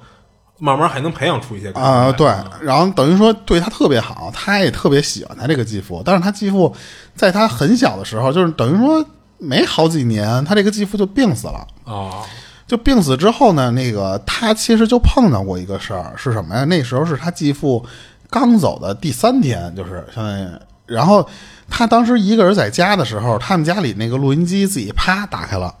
[0.58, 2.26] 慢慢还能培养出一些感情对，
[2.62, 6.02] 然后等于说对他特别好，他也特别喜欢他这个继父。
[6.02, 6.74] 但是他继父
[7.14, 9.04] 在他很小的时候，就是等于说
[9.36, 11.66] 没好几年，他这个继父就病死了。
[11.84, 12.24] 哦
[12.70, 16.64] 就病死之后呢，那个他其实就碰到过一个事儿，是什么呀？
[16.66, 17.84] 那时候是他继父
[18.30, 20.48] 刚走的第三天，就是相当于，
[20.86, 21.28] 然后
[21.68, 25.74] 他当时一个人在家的时候，他们家里那个录音机自己啪打开了，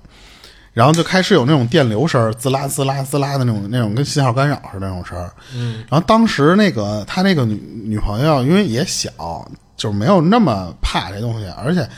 [0.72, 5.30] 然后就开始有那种电流声儿，滋啦滋啦滋啦的那种那种跟信号干扰似的那种声儿。
[5.54, 7.54] 嗯，然后当时那个他那个女
[7.84, 9.12] 女朋友因为也小，
[9.76, 11.88] 就是没有那么怕这东西，而且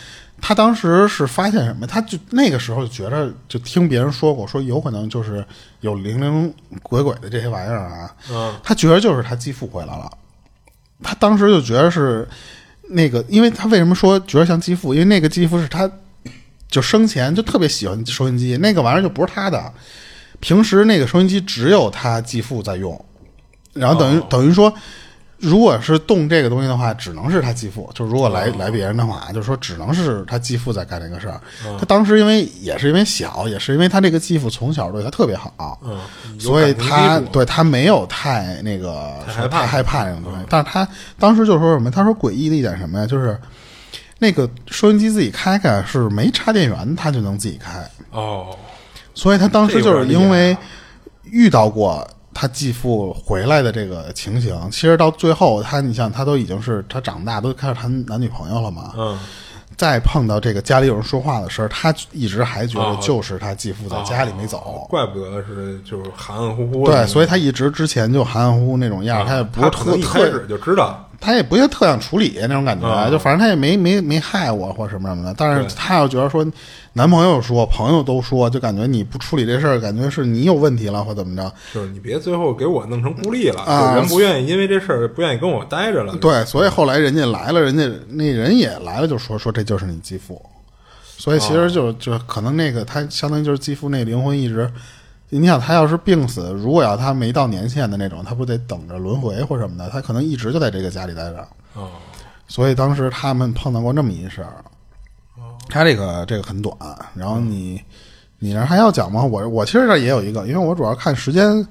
[0.44, 1.86] 他当时是发现什么？
[1.86, 5.42] 他就那个时候就觉得，就听别人说过，说有可能就是
[5.82, 6.52] 有灵灵
[6.82, 8.12] 鬼鬼的这些玩意儿啊。
[8.28, 10.10] 嗯他觉得就是他继父回来了，
[11.00, 12.28] 他当时就觉得是
[12.88, 14.92] 那个，因为他为什么说觉得像继父？
[14.92, 15.88] 因为那个继父是他
[16.68, 19.72] 就生前就特别喜欢收音机，那个玩意儿就不是他的，
[20.40, 23.02] 平时那个收音机只有他继父在用，
[23.74, 24.74] 然后等于、等于说。
[25.42, 27.90] 如果是动这个东西的话，只能是他继父。
[27.92, 31.40] 就如果来、来别人的话，就是说只能是他继父在干这个事儿。
[31.78, 35.98] 他当时因为也是因为小，也是因为他这个继父从小对他特别好，嗯，
[36.38, 40.38] 所以他对他没有太那个太害怕太害怕这种东西。
[40.48, 40.86] 但是他
[41.18, 41.90] 当时就说什么？
[41.90, 43.06] 他说诡异的一点什么呀？
[43.06, 43.36] 就是
[44.20, 47.84] 那个收音机自己开开是没插电源，他就能自己开。
[48.12, 48.56] 哦
[49.14, 50.56] 所以他当时就是因为
[51.24, 59.18] 遇到过他继父回来的这个情形，其实到最后他，你像他都已经是他长大都开始谈男女朋友了嘛，嗯
[59.74, 64.58] 再碰到这个家里有人说话的事儿，他一直还觉得哦就是他继父在家里没走。
[64.58, 66.92] 哦怪不得是就是含含糊糊的。
[66.92, 71.08] 对，所以他一直之前就含含糊糊那种样儿，他也不是特特始就知道。
[71.22, 75.32] 他也不是特想处理那种感觉，啊就反正他也没没没害我或什么什么的。
[75.38, 76.44] 但是他要觉得说，
[76.94, 81.50] 男朋友说，朋友都说，就感觉你不处理这事儿，感觉是你有问题了或怎么着。
[81.72, 86.16] 就是你别最后给我弄成孤立了，啊就人不愿意因为这事儿不愿意跟我待着了。
[86.16, 90.40] 对，所以后来人家来了，人家那人也来了，就说说这就是你继父。
[91.16, 94.68] 所以其实就就可能那个他相当于就是继父那灵魂一直，
[95.38, 101.48] 你想他要是病死，如果要他没到年限的那种，他不得等着轮回或什么的，他可能一直就在这个家里待着。
[101.74, 101.90] 哦
[102.48, 104.62] 所以当时他们碰到过这么一事儿。
[105.70, 106.76] 他这个这个很短，
[107.14, 107.80] 然后你
[108.38, 109.22] 你那还要讲吗？
[109.22, 111.66] 我我其实这儿也有一个，因为我主要看时间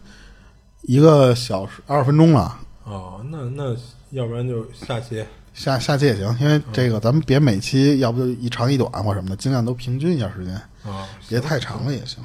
[0.83, 2.57] 一个小时二十分钟了。
[2.85, 3.75] 哦，那那
[4.09, 5.23] 要不然就下期
[5.53, 12.23] 下下期也行，因为这个咱们别每期要不就一长一短或什么的，尽量都平均一下时间，啊，别太长了也行。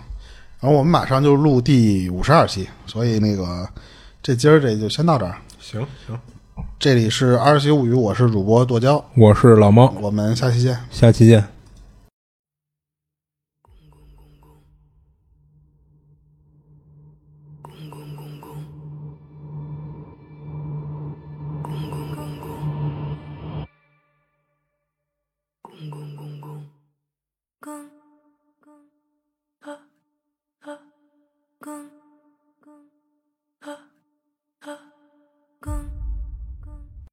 [0.61, 3.69] 然后我们马上就录第五十二期，所以那个
[4.23, 5.37] 这今儿这就先到这儿。
[5.61, 6.19] 行行，
[6.79, 10.79] 这里是《二十七物语》，我是主播剁椒，我是老猫，我们下期见。
[10.91, 11.56] 下期见。